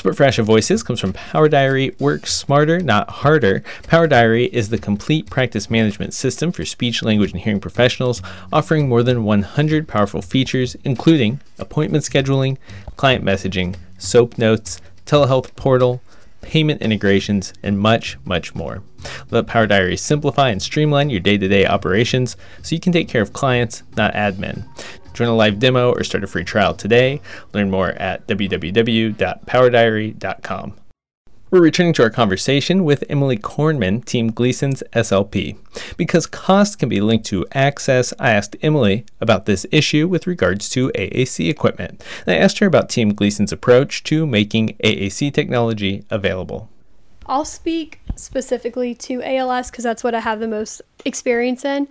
Support 0.00 0.16
for 0.16 0.24
Asha 0.24 0.42
Voices 0.42 0.82
comes 0.82 0.98
from 0.98 1.12
Power 1.12 1.46
Diary 1.46 1.94
Work 1.98 2.26
Smarter, 2.26 2.80
Not 2.80 3.10
Harder. 3.10 3.62
Power 3.82 4.06
Diary 4.06 4.46
is 4.46 4.70
the 4.70 4.78
complete 4.78 5.28
practice 5.28 5.68
management 5.68 6.14
system 6.14 6.52
for 6.52 6.64
speech, 6.64 7.02
language, 7.02 7.32
and 7.32 7.40
hearing 7.42 7.60
professionals, 7.60 8.22
offering 8.50 8.88
more 8.88 9.02
than 9.02 9.24
100 9.24 9.86
powerful 9.86 10.22
features, 10.22 10.74
including 10.84 11.40
appointment 11.58 12.02
scheduling, 12.02 12.56
client 12.96 13.22
messaging, 13.22 13.76
SOAP 13.98 14.38
notes, 14.38 14.80
telehealth 15.04 15.54
portal, 15.54 16.00
payment 16.40 16.80
integrations, 16.80 17.52
and 17.62 17.78
much, 17.78 18.16
much 18.24 18.54
more. 18.54 18.82
Let 19.30 19.48
Power 19.48 19.66
Diary 19.66 19.98
simplify 19.98 20.48
and 20.48 20.62
streamline 20.62 21.10
your 21.10 21.20
day 21.20 21.36
to 21.36 21.46
day 21.46 21.66
operations 21.66 22.38
so 22.62 22.74
you 22.74 22.80
can 22.80 22.92
take 22.92 23.08
care 23.08 23.20
of 23.20 23.34
clients, 23.34 23.82
not 23.98 24.14
admin. 24.14 24.64
Join 25.14 25.28
a 25.28 25.36
live 25.36 25.58
demo 25.58 25.92
or 25.92 26.04
start 26.04 26.24
a 26.24 26.26
free 26.26 26.44
trial 26.44 26.74
today. 26.74 27.20
Learn 27.52 27.70
more 27.70 27.90
at 27.90 28.26
www.powerdiary.com. 28.26 30.74
We're 31.50 31.60
returning 31.60 31.92
to 31.94 32.04
our 32.04 32.10
conversation 32.10 32.84
with 32.84 33.02
Emily 33.08 33.36
Kornman, 33.36 34.04
Team 34.04 34.30
Gleason's 34.30 34.84
SLP. 34.92 35.56
Because 35.96 36.28
cost 36.28 36.78
can 36.78 36.88
be 36.88 37.00
linked 37.00 37.26
to 37.26 37.44
access, 37.52 38.14
I 38.20 38.30
asked 38.30 38.54
Emily 38.62 39.04
about 39.20 39.46
this 39.46 39.66
issue 39.72 40.06
with 40.06 40.28
regards 40.28 40.68
to 40.68 40.92
AAC 40.94 41.50
equipment. 41.50 42.04
And 42.24 42.36
I 42.36 42.38
asked 42.38 42.60
her 42.60 42.66
about 42.66 42.88
Team 42.88 43.14
Gleason's 43.14 43.50
approach 43.50 44.04
to 44.04 44.28
making 44.28 44.76
AAC 44.84 45.34
technology 45.34 46.04
available. 46.08 46.70
I'll 47.26 47.44
speak 47.44 47.98
specifically 48.14 48.94
to 48.94 49.20
ALS 49.22 49.72
because 49.72 49.82
that's 49.82 50.04
what 50.04 50.14
I 50.14 50.20
have 50.20 50.38
the 50.38 50.46
most 50.46 50.82
experience 51.04 51.64
in. 51.64 51.88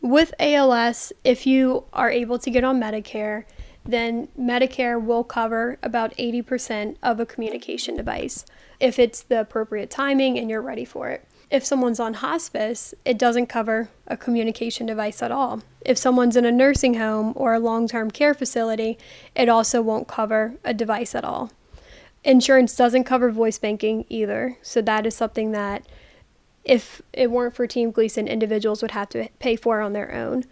With 0.00 0.32
ALS, 0.38 1.12
if 1.24 1.46
you 1.46 1.84
are 1.92 2.10
able 2.10 2.38
to 2.38 2.50
get 2.50 2.64
on 2.64 2.80
Medicare, 2.80 3.44
then 3.84 4.28
Medicare 4.38 5.02
will 5.02 5.24
cover 5.24 5.78
about 5.82 6.16
80% 6.16 6.96
of 7.02 7.20
a 7.20 7.26
communication 7.26 7.96
device 7.96 8.44
if 8.78 8.98
it's 8.98 9.22
the 9.22 9.40
appropriate 9.40 9.90
timing 9.90 10.38
and 10.38 10.48
you're 10.48 10.62
ready 10.62 10.84
for 10.84 11.08
it. 11.08 11.26
If 11.50 11.64
someone's 11.64 12.00
on 12.00 12.14
hospice, 12.14 12.94
it 13.04 13.18
doesn't 13.18 13.48
cover 13.48 13.90
a 14.06 14.16
communication 14.16 14.86
device 14.86 15.20
at 15.20 15.32
all. 15.32 15.62
If 15.84 15.98
someone's 15.98 16.36
in 16.36 16.44
a 16.44 16.52
nursing 16.52 16.94
home 16.94 17.32
or 17.34 17.52
a 17.52 17.58
long 17.58 17.88
term 17.88 18.10
care 18.10 18.34
facility, 18.34 18.96
it 19.34 19.48
also 19.48 19.82
won't 19.82 20.08
cover 20.08 20.54
a 20.64 20.72
device 20.72 21.14
at 21.14 21.24
all. 21.24 21.50
Insurance 22.22 22.76
doesn't 22.76 23.04
cover 23.04 23.30
voice 23.30 23.58
banking 23.58 24.04
either. 24.08 24.58
So 24.62 24.80
that 24.82 25.06
is 25.06 25.16
something 25.16 25.52
that 25.52 25.86
if 26.64 27.02
it 27.12 27.30
weren't 27.30 27.54
for 27.54 27.66
Team 27.66 27.90
Gleason, 27.90 28.28
individuals 28.28 28.82
would 28.82 28.90
have 28.92 29.08
to 29.10 29.28
pay 29.38 29.56
for 29.56 29.80
on 29.80 29.92
their 29.92 30.12
own. 30.14 30.44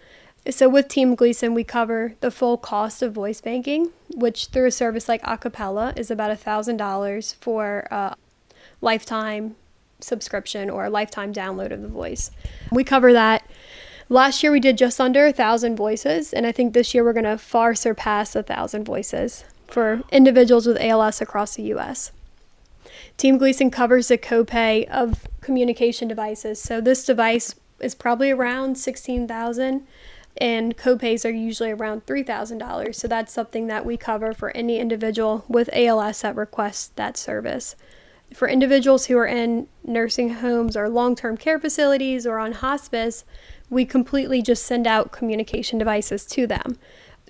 So 0.50 0.68
with 0.68 0.88
Team 0.88 1.14
Gleason, 1.14 1.52
we 1.52 1.64
cover 1.64 2.14
the 2.20 2.30
full 2.30 2.56
cost 2.56 3.02
of 3.02 3.12
voice 3.12 3.40
banking, 3.40 3.90
which 4.14 4.46
through 4.46 4.66
a 4.66 4.70
service 4.70 5.08
like 5.08 5.22
Acapela 5.22 5.96
is 5.98 6.10
about 6.10 6.36
$1,000 6.38 7.34
for 7.36 7.86
a 7.90 8.16
lifetime 8.80 9.56
subscription 10.00 10.70
or 10.70 10.86
a 10.86 10.90
lifetime 10.90 11.32
download 11.32 11.72
of 11.72 11.82
the 11.82 11.88
voice. 11.88 12.30
We 12.72 12.84
cover 12.84 13.12
that. 13.12 13.44
Last 14.08 14.42
year 14.42 14.50
we 14.50 14.60
did 14.60 14.78
just 14.78 15.00
under 15.00 15.26
a 15.26 15.32
thousand 15.32 15.76
voices, 15.76 16.32
and 16.32 16.46
I 16.46 16.52
think 16.52 16.72
this 16.72 16.94
year 16.94 17.04
we're 17.04 17.12
going 17.12 17.24
to 17.24 17.36
far 17.36 17.74
surpass 17.74 18.34
a 18.34 18.42
thousand 18.42 18.84
voices 18.84 19.44
for 19.66 20.02
individuals 20.10 20.66
with 20.66 20.80
ALS 20.80 21.20
across 21.20 21.56
the 21.56 21.64
U.S. 21.64 22.10
Team 23.18 23.36
Gleason 23.36 23.68
covers 23.72 24.08
the 24.08 24.16
copay 24.16 24.88
of 24.88 25.26
communication 25.40 26.06
devices. 26.06 26.60
So 26.60 26.80
this 26.80 27.04
device 27.04 27.56
is 27.80 27.96
probably 27.96 28.30
around 28.30 28.78
16,000 28.78 29.86
and 30.40 30.76
copays 30.76 31.24
are 31.24 31.32
usually 31.32 31.72
around 31.72 32.06
$3,000. 32.06 32.94
So 32.94 33.08
that's 33.08 33.32
something 33.32 33.66
that 33.66 33.84
we 33.84 33.96
cover 33.96 34.32
for 34.32 34.56
any 34.56 34.78
individual 34.78 35.44
with 35.48 35.68
ALS 35.72 36.22
that 36.22 36.36
requests 36.36 36.92
that 36.94 37.16
service. 37.16 37.74
For 38.32 38.46
individuals 38.46 39.06
who 39.06 39.18
are 39.18 39.26
in 39.26 39.66
nursing 39.82 40.34
homes 40.34 40.76
or 40.76 40.88
long 40.88 41.16
term 41.16 41.36
care 41.36 41.58
facilities 41.58 42.24
or 42.24 42.38
on 42.38 42.52
hospice, 42.52 43.24
we 43.68 43.84
completely 43.84 44.42
just 44.42 44.64
send 44.64 44.86
out 44.86 45.10
communication 45.10 45.76
devices 45.76 46.24
to 46.26 46.46
them. 46.46 46.78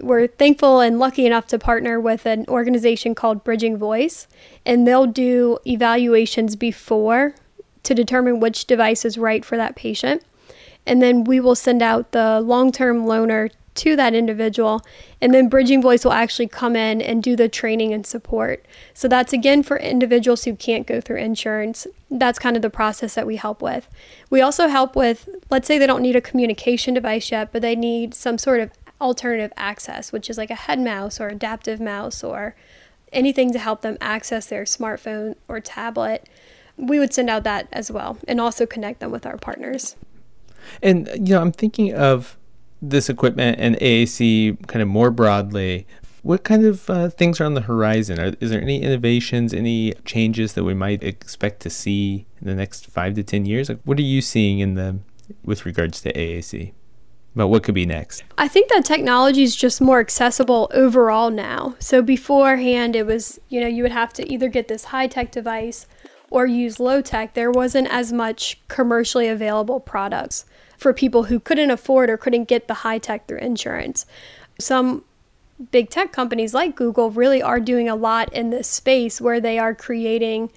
We're 0.00 0.26
thankful 0.26 0.80
and 0.80 0.98
lucky 0.98 1.26
enough 1.26 1.46
to 1.48 1.58
partner 1.58 2.00
with 2.00 2.26
an 2.26 2.44
organization 2.48 3.14
called 3.14 3.44
Bridging 3.44 3.76
Voice, 3.76 4.28
and 4.64 4.86
they'll 4.86 5.06
do 5.06 5.58
evaluations 5.66 6.56
before 6.56 7.34
to 7.82 7.94
determine 7.94 8.40
which 8.40 8.66
device 8.66 9.04
is 9.04 9.18
right 9.18 9.44
for 9.44 9.56
that 9.56 9.76
patient. 9.76 10.22
And 10.86 11.02
then 11.02 11.24
we 11.24 11.40
will 11.40 11.54
send 11.54 11.82
out 11.82 12.12
the 12.12 12.40
long 12.40 12.72
term 12.72 13.06
loaner 13.06 13.50
to 13.78 13.94
that 13.94 14.14
individual, 14.14 14.82
and 15.20 15.32
then 15.32 15.48
Bridging 15.48 15.80
Voice 15.80 16.04
will 16.04 16.12
actually 16.12 16.48
come 16.48 16.74
in 16.74 17.00
and 17.00 17.22
do 17.22 17.36
the 17.36 17.48
training 17.48 17.92
and 17.92 18.04
support. 18.04 18.64
So 18.92 19.06
that's 19.06 19.32
again 19.32 19.62
for 19.62 19.76
individuals 19.76 20.44
who 20.44 20.56
can't 20.56 20.86
go 20.86 21.00
through 21.00 21.18
insurance. 21.18 21.86
That's 22.10 22.40
kind 22.40 22.56
of 22.56 22.62
the 22.62 22.70
process 22.70 23.14
that 23.14 23.26
we 23.26 23.36
help 23.36 23.62
with. 23.62 23.88
We 24.30 24.40
also 24.40 24.66
help 24.66 24.96
with, 24.96 25.28
let's 25.48 25.68
say 25.68 25.78
they 25.78 25.86
don't 25.86 26.02
need 26.02 26.16
a 26.16 26.20
communication 26.20 26.94
device 26.94 27.30
yet, 27.30 27.52
but 27.52 27.62
they 27.62 27.76
need 27.76 28.14
some 28.14 28.36
sort 28.36 28.60
of 28.60 28.70
alternative 29.00 29.52
access, 29.56 30.12
which 30.12 30.28
is 30.28 30.38
like 30.38 30.50
a 30.50 30.54
head 30.54 30.80
mouse 30.80 31.20
or 31.20 31.28
adaptive 31.28 31.80
mouse 31.80 32.24
or 32.24 32.54
anything 33.12 33.52
to 33.52 33.58
help 33.58 33.82
them 33.82 33.96
access 34.00 34.46
their 34.46 34.64
smartphone 34.64 35.36
or 35.46 35.60
tablet. 35.60 36.28
We 36.76 36.98
would 36.98 37.12
send 37.12 37.30
out 37.30 37.44
that 37.44 37.68
as 37.72 37.90
well 37.90 38.18
and 38.28 38.40
also 38.40 38.66
connect 38.66 39.00
them 39.00 39.10
with 39.10 39.26
our 39.26 39.36
partners. 39.36 39.96
And, 40.82 41.08
you 41.14 41.34
know, 41.34 41.40
I'm 41.40 41.52
thinking 41.52 41.94
of 41.94 42.36
this 42.80 43.08
equipment 43.08 43.58
and 43.58 43.76
AAC 43.76 44.66
kind 44.68 44.82
of 44.82 44.88
more 44.88 45.10
broadly, 45.10 45.86
what 46.22 46.44
kind 46.44 46.64
of 46.64 46.90
uh, 46.90 47.08
things 47.08 47.40
are 47.40 47.44
on 47.44 47.54
the 47.54 47.62
horizon? 47.62 48.20
Are, 48.20 48.34
is 48.40 48.50
there 48.50 48.60
any 48.60 48.82
innovations, 48.82 49.54
any 49.54 49.94
changes 50.04 50.54
that 50.54 50.64
we 50.64 50.74
might 50.74 51.02
expect 51.02 51.60
to 51.60 51.70
see 51.70 52.26
in 52.40 52.46
the 52.46 52.54
next 52.54 52.86
five 52.86 53.14
to 53.14 53.22
ten 53.22 53.46
years? 53.46 53.68
Like, 53.68 53.80
what 53.84 53.98
are 53.98 54.02
you 54.02 54.20
seeing 54.20 54.58
in 54.58 54.74
the 54.74 54.98
with 55.44 55.64
regards 55.64 56.00
to 56.02 56.12
AAC? 56.12 56.72
About 57.34 57.50
what 57.50 57.62
could 57.62 57.74
be 57.74 57.86
next? 57.86 58.24
I 58.36 58.48
think 58.48 58.68
that 58.70 58.84
technology 58.84 59.42
is 59.42 59.54
just 59.54 59.80
more 59.80 60.00
accessible 60.00 60.70
overall 60.74 61.30
now. 61.30 61.76
So 61.78 62.02
beforehand, 62.02 62.96
it 62.96 63.06
was 63.06 63.38
you 63.48 63.60
know 63.60 63.66
you 63.66 63.82
would 63.82 63.92
have 63.92 64.12
to 64.14 64.32
either 64.32 64.48
get 64.48 64.68
this 64.68 64.84
high 64.84 65.06
tech 65.06 65.30
device 65.30 65.86
or 66.30 66.46
use 66.46 66.80
low 66.80 67.00
tech. 67.00 67.34
There 67.34 67.50
wasn't 67.50 67.88
as 67.88 68.12
much 68.12 68.60
commercially 68.68 69.28
available 69.28 69.80
products 69.80 70.44
for 70.76 70.92
people 70.92 71.24
who 71.24 71.40
couldn't 71.40 71.70
afford 71.70 72.10
or 72.10 72.16
couldn't 72.16 72.44
get 72.44 72.68
the 72.68 72.74
high 72.74 72.98
tech 72.98 73.26
through 73.26 73.38
insurance. 73.38 74.06
Some 74.60 75.04
big 75.70 75.90
tech 75.90 76.12
companies 76.12 76.54
like 76.54 76.76
Google 76.76 77.10
really 77.10 77.42
are 77.42 77.60
doing 77.60 77.88
a 77.88 77.96
lot 77.96 78.32
in 78.32 78.50
this 78.50 78.68
space 78.68 79.20
where 79.20 79.40
they 79.40 79.58
are 79.58 79.74
creating 79.74 80.50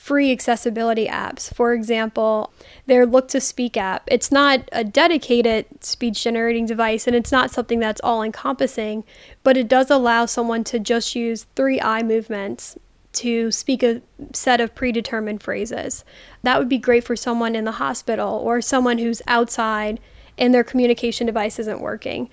free 0.00 0.32
accessibility 0.32 1.06
apps. 1.06 1.52
For 1.52 1.74
example, 1.74 2.54
their 2.86 3.04
Look 3.04 3.28
to 3.28 3.40
Speak 3.40 3.76
app. 3.76 4.08
It's 4.10 4.32
not 4.32 4.66
a 4.72 4.82
dedicated 4.82 5.66
speech 5.84 6.24
generating 6.24 6.64
device 6.64 7.06
and 7.06 7.14
it's 7.14 7.30
not 7.30 7.50
something 7.50 7.80
that's 7.80 8.00
all 8.00 8.22
encompassing, 8.22 9.04
but 9.42 9.58
it 9.58 9.68
does 9.68 9.90
allow 9.90 10.24
someone 10.24 10.64
to 10.64 10.78
just 10.78 11.14
use 11.14 11.46
three 11.54 11.78
eye 11.82 12.02
movements 12.02 12.78
to 13.12 13.52
speak 13.52 13.82
a 13.82 14.00
set 14.32 14.58
of 14.58 14.74
predetermined 14.74 15.42
phrases. 15.42 16.02
That 16.44 16.58
would 16.58 16.70
be 16.70 16.78
great 16.78 17.04
for 17.04 17.14
someone 17.14 17.54
in 17.54 17.66
the 17.66 17.72
hospital 17.72 18.36
or 18.42 18.62
someone 18.62 18.96
who's 18.96 19.20
outside 19.26 20.00
and 20.38 20.54
their 20.54 20.64
communication 20.64 21.26
device 21.26 21.58
isn't 21.58 21.82
working. 21.82 22.30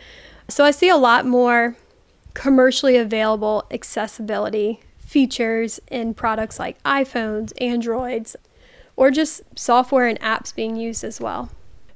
So 0.47 0.63
I 0.63 0.71
see 0.71 0.87
a 0.87 0.95
lot 0.95 1.25
more 1.25 1.75
commercially 2.33 2.95
available 2.95 3.65
accessibility 3.71 4.79
features 5.07 5.79
in 5.89 6.13
products 6.13 6.59
like 6.59 6.81
iPhones, 6.83 7.53
Androids, 7.61 8.35
or 8.97 9.09
just 9.09 9.41
software 9.57 10.05
and 10.05 10.19
apps 10.19 10.53
being 10.53 10.75
used 10.75 11.03
as 11.03 11.21
well. 11.21 11.49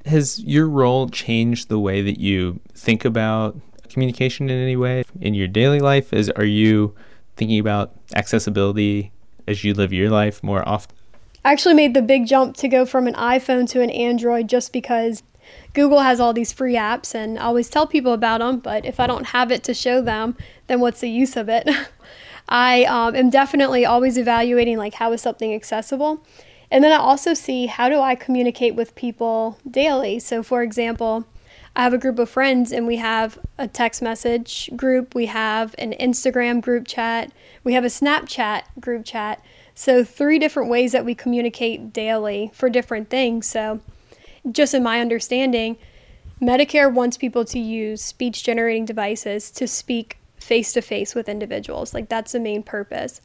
Has 0.06 0.40
your 0.40 0.68
role 0.68 1.10
changed 1.10 1.68
the 1.68 1.78
way 1.78 2.02
that 2.02 2.20
you 2.20 2.62
think 2.74 3.04
about 3.04 3.60
communication 3.90 4.50
in 4.50 4.58
any 4.58 4.78
way 4.78 5.04
in 5.20 5.34
your 5.34 5.50
daily 5.50 5.80
life? 5.80 6.14
Is 6.14 6.30
are 6.32 6.46
you 6.46 6.96
thinking 7.36 7.60
about 7.60 7.92
accessibility 8.16 9.12
as 9.46 9.66
you 9.66 9.74
live 9.74 9.92
your 9.92 10.10
life 10.10 10.42
more 10.42 10.68
often? 10.68 10.96
I 11.44 11.52
actually 11.52 11.76
made 11.76 11.94
the 11.94 12.02
big 12.02 12.28
jump 12.28 12.56
to 12.58 12.68
go 12.70 12.86
from 12.86 13.08
an 13.08 13.16
iPhone 13.16 13.68
to 13.72 13.82
an 13.82 13.90
Android 13.90 14.48
just 14.48 14.72
because 14.72 15.22
Google 15.74 16.00
has 16.00 16.22
all 16.22 16.32
these 16.32 16.54
free 16.54 16.76
apps 16.76 17.14
and 17.14 17.38
I 17.38 17.44
always 17.44 17.68
tell 17.68 17.88
people 17.88 18.14
about 18.14 18.40
them, 18.40 18.60
but 18.60 18.86
if 18.86 19.02
I 19.02 19.08
don't 19.08 19.28
have 19.28 19.52
it 19.52 19.64
to 19.66 19.74
show 19.74 20.02
them, 20.02 20.38
then 20.68 20.80
what's 20.80 21.02
the 21.02 21.10
use 21.10 21.36
of 21.36 21.50
it? 21.50 21.68
I 22.52 22.84
um, 22.84 23.16
am 23.16 23.30
definitely 23.30 23.86
always 23.86 24.18
evaluating 24.18 24.78
like 24.78 24.96
how 24.96 25.14
is 25.14 25.22
something 25.22 25.54
accessible. 25.54 26.24
And 26.70 26.84
then 26.84 26.92
I 26.92 26.98
also 26.98 27.34
see 27.34 27.66
how 27.68 27.88
do 27.88 28.02
I 28.02 28.14
communicate 28.14 28.76
with 28.76 28.94
people 28.94 29.58
daily. 29.70 30.20
So 30.20 30.44
for 30.44 30.62
example, 30.62 31.26
I 31.78 31.84
have 31.84 31.94
a 31.94 31.98
group 31.98 32.20
of 32.20 32.30
friends 32.30 32.74
and 32.74 32.86
we 32.86 32.98
have 32.98 33.40
a 33.58 33.70
text 33.70 34.02
message 34.02 34.70
group, 34.76 35.16
we 35.16 35.28
have 35.28 35.74
an 35.78 35.94
Instagram 35.94 36.60
group 36.60 36.86
chat, 36.88 37.32
we 37.64 37.74
have 37.74 37.86
a 37.86 37.88
Snapchat 37.88 38.64
group 38.82 39.06
chat. 39.06 39.42
So, 39.74 40.04
three 40.04 40.38
different 40.38 40.70
ways 40.70 40.92
that 40.92 41.06
we 41.06 41.16
communicate 41.16 41.94
daily 41.94 42.52
for 42.54 42.70
different 42.70 43.10
things. 43.10 43.48
So, 43.48 43.80
just 44.52 44.74
in 44.74 44.84
my 44.84 45.00
understanding, 45.00 45.78
Medicare 46.42 46.94
wants 46.94 47.16
people 47.16 47.46
to 47.46 47.58
use 47.58 48.02
speech 48.02 48.44
generating 48.44 48.84
devices 48.84 49.50
to 49.52 49.66
speak 49.66 50.18
face 50.42 50.74
to 50.74 50.82
face 50.82 51.16
with 51.16 51.30
individuals. 51.30 51.94
Like, 51.94 52.10
that's 52.10 52.34
the 52.34 52.40
main 52.40 52.64
purpose. 52.64 53.22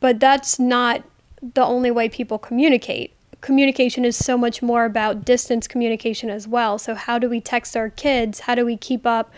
But 0.00 0.20
that's 0.20 0.58
not 0.58 1.04
the 1.42 1.64
only 1.64 1.90
way 1.90 2.08
people 2.08 2.38
communicate 2.38 3.14
communication 3.42 4.04
is 4.04 4.16
so 4.16 4.38
much 4.38 4.62
more 4.62 4.86
about 4.86 5.24
distance 5.26 5.68
communication 5.68 6.30
as 6.30 6.48
well. 6.48 6.78
So, 6.78 6.94
how 6.94 7.18
do 7.18 7.28
we 7.28 7.40
text 7.40 7.76
our 7.76 7.90
kids? 7.90 8.40
How 8.40 8.54
do 8.54 8.64
we 8.64 8.78
keep 8.78 9.06
up 9.06 9.30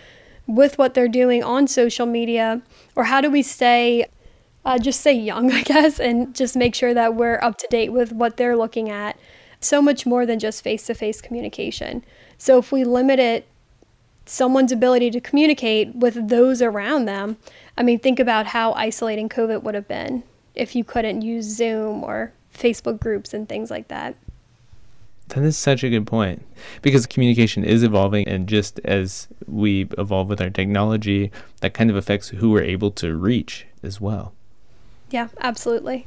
with 0.47 0.79
what 0.79 0.95
they're 0.95 1.09
doing 1.09 1.43
on 1.43 1.67
social 1.67 2.07
media? 2.07 2.63
Or 2.95 3.05
how 3.05 3.21
do 3.21 3.31
we 3.31 3.43
stay, 3.43 4.07
uh, 4.65 4.79
just 4.79 5.01
stay 5.01 5.15
young, 5.15 5.51
I 5.61 5.63
guess, 5.63 5.99
and 5.99 6.33
just 6.35 6.55
make 6.55 6.77
sure 6.77 6.95
that 6.95 7.17
we're 7.17 7.41
up 7.43 7.59
to 7.59 7.67
date 7.69 7.91
with 7.91 8.13
what 8.13 8.37
they're 8.37 8.57
looking 8.57 8.89
at? 8.89 9.19
So 9.59 9.83
much 9.83 10.07
more 10.07 10.27
than 10.27 10.39
just 10.39 10.63
face 10.63 10.87
to 10.87 10.95
face 10.95 11.21
communication. 11.21 12.05
So, 12.39 12.59
if 12.59 12.71
we 12.71 12.85
limit 12.85 13.19
it, 13.19 13.49
someone's 14.27 14.73
ability 14.73 15.11
to 15.11 15.21
communicate 15.21 15.95
with 15.95 16.29
those 16.29 16.63
around 16.63 17.05
them, 17.05 17.37
I 17.77 17.83
mean, 17.83 17.99
think 17.99 18.19
about 18.19 18.47
how 18.47 18.73
isolating 18.73 19.29
COVID 19.29 19.63
would 19.63 19.75
have 19.75 19.89
been 19.89 20.23
if 20.55 20.75
you 20.75 20.85
couldn't 20.85 21.23
use 21.23 21.45
Zoom 21.47 22.05
or 22.05 22.33
Facebook 22.55 23.01
groups 23.01 23.35
and 23.35 23.49
things 23.49 23.71
like 23.71 23.89
that. 23.89 24.17
That 25.29 25.43
is 25.43 25.57
such 25.57 25.83
a 25.83 25.89
good 25.89 26.07
point 26.07 26.47
because 26.83 27.07
communication 27.07 27.65
is 27.65 27.83
evolving, 27.83 28.29
and 28.29 28.47
just 28.47 28.79
as 28.85 29.27
we 29.47 29.89
evolve 29.97 30.29
with 30.29 30.41
our 30.41 30.51
technology, 30.51 31.33
that 31.61 31.73
kind 31.73 31.91
of 31.91 31.97
affects 31.97 32.29
who 32.29 32.51
we're 32.51 32.63
able 32.63 32.91
to 32.93 33.17
reach 33.17 33.67
as 33.83 34.01
well. 34.01 34.35
Yeah, 35.11 35.29
absolutely. 35.41 36.07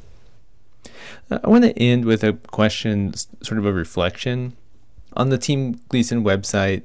Uh, 1.30 1.40
I 1.42 1.48
want 1.48 1.64
to 1.64 1.76
end 1.78 2.04
with 2.04 2.22
a 2.22 2.34
question, 2.34 3.12
sort 3.42 3.58
of 3.58 3.66
a 3.66 3.72
reflection. 3.72 4.56
On 5.14 5.30
the 5.30 5.38
Team 5.38 5.80
Gleason 5.88 6.22
website, 6.22 6.82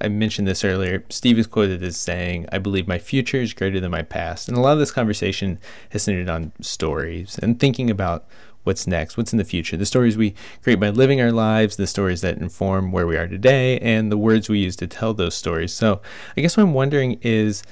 I 0.00 0.08
mentioned 0.08 0.48
this 0.48 0.64
earlier. 0.64 1.04
Steve 1.10 1.38
is 1.38 1.46
quoted 1.46 1.82
as 1.82 1.96
saying, 1.96 2.46
I 2.50 2.58
believe 2.58 2.88
my 2.88 2.98
future 2.98 3.38
is 3.38 3.52
greater 3.52 3.80
than 3.80 3.90
my 3.90 4.02
past. 4.02 4.48
And 4.48 4.56
a 4.56 4.60
lot 4.60 4.72
of 4.72 4.78
this 4.78 4.90
conversation 4.90 5.58
has 5.90 6.04
centered 6.04 6.28
on 6.28 6.52
stories 6.60 7.38
and 7.38 7.58
thinking 7.58 7.90
about 7.90 8.26
what's 8.62 8.86
next, 8.86 9.16
what's 9.16 9.32
in 9.32 9.38
the 9.38 9.44
future, 9.44 9.76
the 9.76 9.86
stories 9.86 10.16
we 10.16 10.34
create 10.62 10.80
by 10.80 10.88
living 10.88 11.20
our 11.20 11.32
lives, 11.32 11.76
the 11.76 11.86
stories 11.86 12.22
that 12.22 12.38
inform 12.38 12.92
where 12.92 13.06
we 13.06 13.16
are 13.16 13.28
today, 13.28 13.78
and 13.80 14.10
the 14.10 14.16
words 14.16 14.48
we 14.48 14.58
use 14.58 14.76
to 14.76 14.86
tell 14.86 15.12
those 15.12 15.34
stories. 15.34 15.72
So, 15.72 16.00
I 16.36 16.40
guess 16.40 16.56
what 16.56 16.62
I'm 16.62 16.72
wondering 16.72 17.18
is 17.20 17.62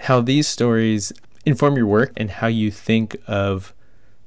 how 0.00 0.20
these 0.20 0.48
stories 0.48 1.12
inform 1.46 1.76
your 1.76 1.86
work 1.86 2.12
and 2.16 2.30
how 2.30 2.48
you 2.48 2.70
think 2.70 3.16
of 3.26 3.74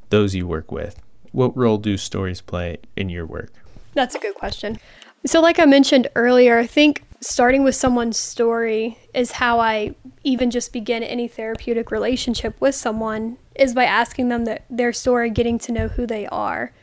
those 0.09 0.33
you 0.33 0.47
work 0.47 0.71
with? 0.71 0.99
What 1.31 1.55
role 1.57 1.77
do 1.77 1.97
stories 1.97 2.41
play 2.41 2.77
in 2.95 3.09
your 3.09 3.25
work? 3.25 3.51
That's 3.93 4.15
a 4.15 4.19
good 4.19 4.35
question. 4.35 4.79
So, 5.25 5.41
like 5.41 5.59
I 5.59 5.65
mentioned 5.65 6.07
earlier, 6.15 6.57
I 6.57 6.67
think 6.67 7.03
starting 7.23 7.63
with 7.63 7.75
someone's 7.75 8.17
story 8.17 8.97
is 9.13 9.31
how 9.31 9.59
I 9.59 9.95
even 10.23 10.51
just 10.51 10.73
begin 10.73 11.03
any 11.03 11.27
therapeutic 11.27 11.89
relationship 11.89 12.59
with 12.59 12.75
someone 12.75 13.37
is 13.55 13.73
by 13.73 13.85
asking 13.85 14.29
them 14.29 14.45
the, 14.45 14.59
their 14.69 14.91
story, 14.91 15.29
getting 15.29 15.57
to 15.59 15.71
know 15.71 15.87
who 15.87 16.05
they 16.05 16.27
are. 16.27 16.73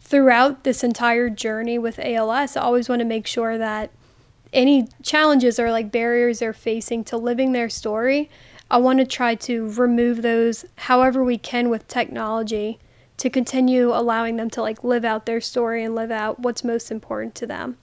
Throughout 0.00 0.64
this 0.64 0.84
entire 0.84 1.28
journey 1.28 1.78
with 1.78 1.98
ALS, 1.98 2.56
I 2.56 2.62
always 2.62 2.88
want 2.88 3.00
to 3.00 3.06
make 3.06 3.26
sure 3.26 3.58
that 3.58 3.90
any 4.52 4.88
challenges 5.02 5.58
or 5.58 5.70
like 5.70 5.90
barriers 5.90 6.38
they're 6.38 6.52
facing 6.52 7.02
to 7.04 7.16
living 7.16 7.52
their 7.52 7.68
story, 7.68 8.30
I 8.70 8.76
want 8.76 9.00
to 9.00 9.06
try 9.06 9.34
to 9.36 9.68
remove 9.72 10.22
those 10.22 10.64
however 10.76 11.24
we 11.24 11.38
can 11.38 11.70
with 11.70 11.88
technology 11.88 12.78
to 13.16 13.30
continue 13.30 13.94
allowing 13.94 14.36
them 14.36 14.50
to 14.50 14.62
like 14.62 14.84
live 14.84 15.04
out 15.04 15.26
their 15.26 15.40
story 15.40 15.82
and 15.82 15.94
live 15.94 16.10
out 16.10 16.40
what's 16.40 16.62
most 16.62 16.90
important 16.90 17.34
to 17.36 17.46
them. 17.46 17.78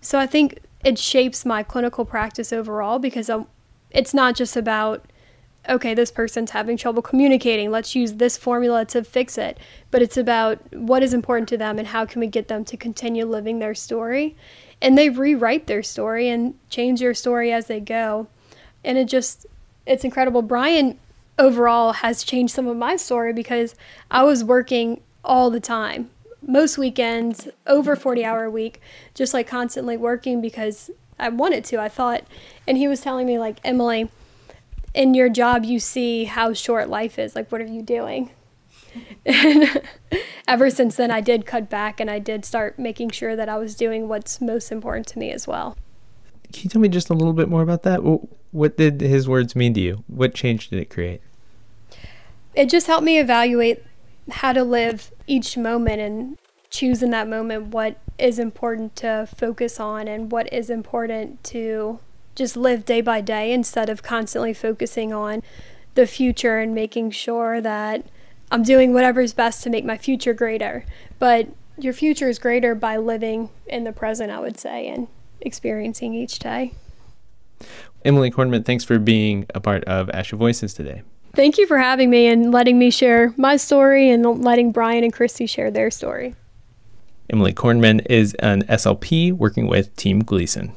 So 0.00 0.18
I 0.18 0.26
think 0.26 0.60
it 0.84 0.98
shapes 0.98 1.44
my 1.44 1.62
clinical 1.62 2.04
practice 2.04 2.52
overall 2.52 2.98
because 2.98 3.28
I'm, 3.28 3.46
it's 3.90 4.14
not 4.14 4.34
just 4.34 4.56
about 4.56 5.06
okay, 5.68 5.92
this 5.92 6.10
person's 6.10 6.52
having 6.52 6.76
trouble 6.76 7.02
communicating. 7.02 7.70
Let's 7.70 7.94
use 7.94 8.14
this 8.14 8.36
formula 8.36 8.84
to 8.86 9.04
fix 9.04 9.36
it. 9.36 9.58
But 9.90 10.02
it's 10.02 10.16
about 10.16 10.60
what 10.72 11.02
is 11.02 11.12
important 11.12 11.48
to 11.50 11.56
them 11.56 11.78
and 11.78 11.88
how 11.88 12.06
can 12.06 12.20
we 12.20 12.26
get 12.26 12.48
them 12.48 12.64
to 12.66 12.76
continue 12.76 13.26
living 13.26 13.58
their 13.58 13.74
story. 13.74 14.36
And 14.80 14.96
they 14.96 15.10
rewrite 15.10 15.66
their 15.66 15.82
story 15.82 16.28
and 16.28 16.54
change 16.70 17.00
their 17.00 17.14
story 17.14 17.52
as 17.52 17.66
they 17.66 17.80
go. 17.80 18.28
And 18.84 18.96
it 18.96 19.06
just, 19.06 19.46
it's 19.86 20.04
incredible. 20.04 20.42
Brian 20.42 20.98
overall 21.38 21.92
has 21.92 22.22
changed 22.22 22.54
some 22.54 22.66
of 22.66 22.76
my 22.76 22.96
story 22.96 23.32
because 23.32 23.74
I 24.10 24.22
was 24.22 24.42
working 24.42 25.02
all 25.24 25.50
the 25.50 25.60
time 25.60 26.10
most 26.42 26.78
weekends, 26.78 27.48
over 27.66 27.96
40 27.96 28.24
hour 28.24 28.44
a 28.44 28.50
week, 28.50 28.80
just 29.14 29.34
like 29.34 29.46
constantly 29.46 29.96
working 29.96 30.40
because 30.40 30.90
I 31.18 31.28
wanted 31.28 31.64
to. 31.66 31.80
I 31.80 31.88
thought, 31.88 32.22
and 32.66 32.78
he 32.78 32.88
was 32.88 33.00
telling 33.00 33.26
me, 33.26 33.38
like, 33.38 33.58
Emily, 33.64 34.08
in 34.94 35.14
your 35.14 35.28
job, 35.28 35.64
you 35.64 35.78
see 35.78 36.24
how 36.24 36.52
short 36.52 36.88
life 36.88 37.18
is. 37.18 37.34
Like, 37.34 37.50
what 37.50 37.60
are 37.60 37.66
you 37.66 37.82
doing? 37.82 38.30
And 39.26 39.82
ever 40.48 40.70
since 40.70 40.96
then, 40.96 41.10
I 41.10 41.20
did 41.20 41.46
cut 41.46 41.68
back 41.68 42.00
and 42.00 42.10
I 42.10 42.18
did 42.18 42.44
start 42.44 42.78
making 42.78 43.10
sure 43.10 43.36
that 43.36 43.48
I 43.48 43.58
was 43.58 43.74
doing 43.74 44.08
what's 44.08 44.40
most 44.40 44.72
important 44.72 45.06
to 45.08 45.18
me 45.18 45.30
as 45.30 45.46
well. 45.46 45.76
Can 46.52 46.64
you 46.64 46.70
tell 46.70 46.80
me 46.80 46.88
just 46.88 47.10
a 47.10 47.14
little 47.14 47.34
bit 47.34 47.48
more 47.48 47.62
about 47.62 47.82
that? 47.82 47.98
What 48.52 48.76
did 48.76 49.00
his 49.00 49.28
words 49.28 49.54
mean 49.54 49.74
to 49.74 49.80
you? 49.80 50.04
What 50.06 50.34
change 50.34 50.70
did 50.70 50.78
it 50.78 50.88
create? 50.88 51.20
It 52.54 52.70
just 52.70 52.86
helped 52.86 53.04
me 53.04 53.18
evaluate 53.18 53.84
how 54.30 54.52
to 54.52 54.64
live 54.64 55.12
each 55.26 55.56
moment 55.56 56.00
and 56.00 56.38
choose 56.70 57.02
in 57.02 57.10
that 57.10 57.28
moment 57.28 57.68
what 57.68 57.98
is 58.18 58.38
important 58.38 58.94
to 58.96 59.28
focus 59.36 59.80
on 59.80 60.06
and 60.06 60.30
what 60.30 60.52
is 60.52 60.68
important 60.70 61.42
to 61.42 61.98
just 62.34 62.56
live 62.56 62.84
day 62.84 63.00
by 63.00 63.20
day 63.20 63.52
instead 63.52 63.88
of 63.88 64.02
constantly 64.02 64.52
focusing 64.52 65.12
on 65.12 65.42
the 65.94 66.06
future 66.06 66.58
and 66.58 66.74
making 66.74 67.10
sure 67.10 67.60
that 67.60 68.04
I'm 68.50 68.62
doing 68.62 68.92
whatever's 68.92 69.32
best 69.32 69.62
to 69.64 69.70
make 69.70 69.84
my 69.84 69.98
future 69.98 70.32
greater. 70.32 70.84
But 71.18 71.48
your 71.76 71.92
future 71.92 72.28
is 72.28 72.38
greater 72.38 72.74
by 72.74 72.96
living 72.96 73.50
in 73.66 73.84
the 73.84 73.92
present, 73.92 74.30
I 74.30 74.40
would 74.40 74.58
say, 74.58 74.88
and 74.88 75.08
experiencing 75.40 76.14
each 76.14 76.38
day. 76.38 76.72
Emily 78.04 78.30
Kornman, 78.30 78.64
thanks 78.64 78.84
for 78.84 78.98
being 78.98 79.46
a 79.54 79.60
part 79.60 79.84
of 79.84 80.08
ASHA 80.08 80.38
Voices 80.38 80.72
today. 80.72 81.02
Thank 81.38 81.56
you 81.56 81.68
for 81.68 81.78
having 81.78 82.10
me 82.10 82.26
and 82.26 82.50
letting 82.50 82.80
me 82.80 82.90
share 82.90 83.32
my 83.36 83.58
story 83.58 84.10
and 84.10 84.42
letting 84.42 84.72
Brian 84.72 85.04
and 85.04 85.12
Christy 85.12 85.46
share 85.46 85.70
their 85.70 85.88
story. 85.88 86.34
Emily 87.30 87.52
Kornman 87.52 88.04
is 88.10 88.34
an 88.40 88.62
SLP 88.62 89.32
working 89.32 89.68
with 89.68 89.94
Team 89.94 90.24
Gleason. 90.24 90.72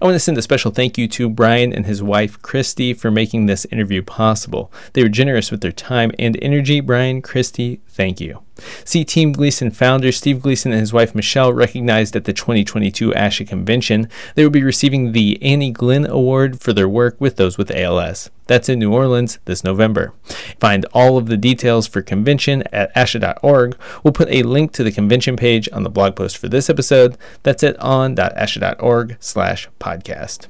I 0.00 0.04
want 0.04 0.14
to 0.14 0.20
send 0.20 0.38
a 0.38 0.42
special 0.42 0.70
thank 0.70 0.96
you 0.96 1.08
to 1.08 1.28
Brian 1.28 1.72
and 1.72 1.86
his 1.86 2.04
wife, 2.04 2.40
Christy, 2.40 2.94
for 2.94 3.10
making 3.10 3.46
this 3.46 3.64
interview 3.72 4.00
possible. 4.00 4.72
They 4.92 5.02
were 5.02 5.08
generous 5.08 5.50
with 5.50 5.60
their 5.60 5.72
time 5.72 6.12
and 6.20 6.38
energy. 6.40 6.78
Brian, 6.78 7.20
Christy, 7.20 7.80
thank 7.88 8.20
you. 8.20 8.45
See, 8.84 9.04
Team 9.04 9.32
Gleason 9.32 9.70
founder 9.70 10.12
Steve 10.12 10.40
Gleason 10.40 10.72
and 10.72 10.80
his 10.80 10.92
wife 10.92 11.14
Michelle 11.14 11.52
recognized 11.52 12.16
at 12.16 12.24
the 12.24 12.32
2022 12.32 13.10
ASHA 13.10 13.48
convention 13.48 14.08
they 14.34 14.42
will 14.42 14.50
be 14.50 14.62
receiving 14.62 15.12
the 15.12 15.42
Annie 15.42 15.70
Glenn 15.70 16.06
Award 16.06 16.60
for 16.60 16.72
their 16.72 16.88
work 16.88 17.16
with 17.20 17.36
those 17.36 17.58
with 17.58 17.70
ALS. 17.70 18.30
That's 18.46 18.68
in 18.68 18.78
New 18.78 18.92
Orleans 18.92 19.38
this 19.44 19.64
November. 19.64 20.12
Find 20.60 20.86
all 20.92 21.18
of 21.18 21.26
the 21.26 21.36
details 21.36 21.86
for 21.86 22.00
convention 22.00 22.62
at 22.72 22.94
asha.org. 22.94 23.76
We'll 24.02 24.12
put 24.12 24.30
a 24.30 24.44
link 24.44 24.72
to 24.72 24.84
the 24.84 24.92
convention 24.92 25.36
page 25.36 25.68
on 25.72 25.82
the 25.82 25.90
blog 25.90 26.16
post 26.16 26.38
for 26.38 26.48
this 26.48 26.70
episode. 26.70 27.18
That's 27.42 27.62
it 27.62 27.78
on.asha.org 27.80 29.16
slash 29.20 29.68
podcast. 29.80 30.46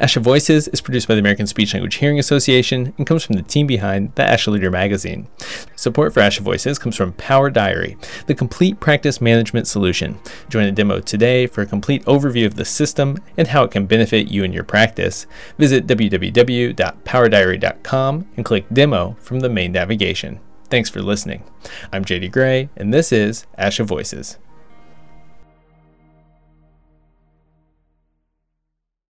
ASHA 0.00 0.22
Voices 0.22 0.68
is 0.68 0.80
produced 0.80 1.08
by 1.08 1.14
the 1.14 1.20
American 1.20 1.46
Speech 1.46 1.74
Language 1.74 1.96
Hearing 1.96 2.18
Association 2.18 2.94
and 2.96 3.06
comes 3.06 3.24
from 3.24 3.36
the 3.36 3.42
team 3.42 3.66
behind 3.66 4.14
the 4.14 4.22
ASHA 4.22 4.52
Leader 4.52 4.70
magazine. 4.70 5.28
Support 5.76 6.14
for 6.14 6.20
ASHA 6.20 6.40
Voices 6.40 6.78
comes 6.78 6.96
from 6.96 7.12
Power 7.14 7.50
Diary, 7.50 7.96
the 8.26 8.34
complete 8.34 8.80
practice 8.80 9.20
management 9.20 9.66
solution. 9.66 10.18
Join 10.48 10.64
a 10.64 10.72
demo 10.72 11.00
today 11.00 11.46
for 11.46 11.60
a 11.62 11.66
complete 11.66 12.04
overview 12.04 12.46
of 12.46 12.54
the 12.56 12.64
system 12.64 13.18
and 13.36 13.48
how 13.48 13.64
it 13.64 13.70
can 13.70 13.86
benefit 13.86 14.30
you 14.30 14.44
and 14.44 14.54
your 14.54 14.64
practice. 14.64 15.26
Visit 15.58 15.86
www.powerdiary.com 15.86 18.28
and 18.36 18.44
click 18.44 18.66
Demo 18.72 19.16
from 19.20 19.40
the 19.40 19.48
main 19.48 19.72
navigation. 19.72 20.38
Thanks 20.70 20.88
for 20.88 21.02
listening. 21.02 21.42
I'm 21.92 22.04
JD 22.04 22.30
Gray, 22.32 22.68
and 22.76 22.94
this 22.94 23.12
is 23.12 23.46
ASHA 23.58 23.84
Voices. 23.84 24.38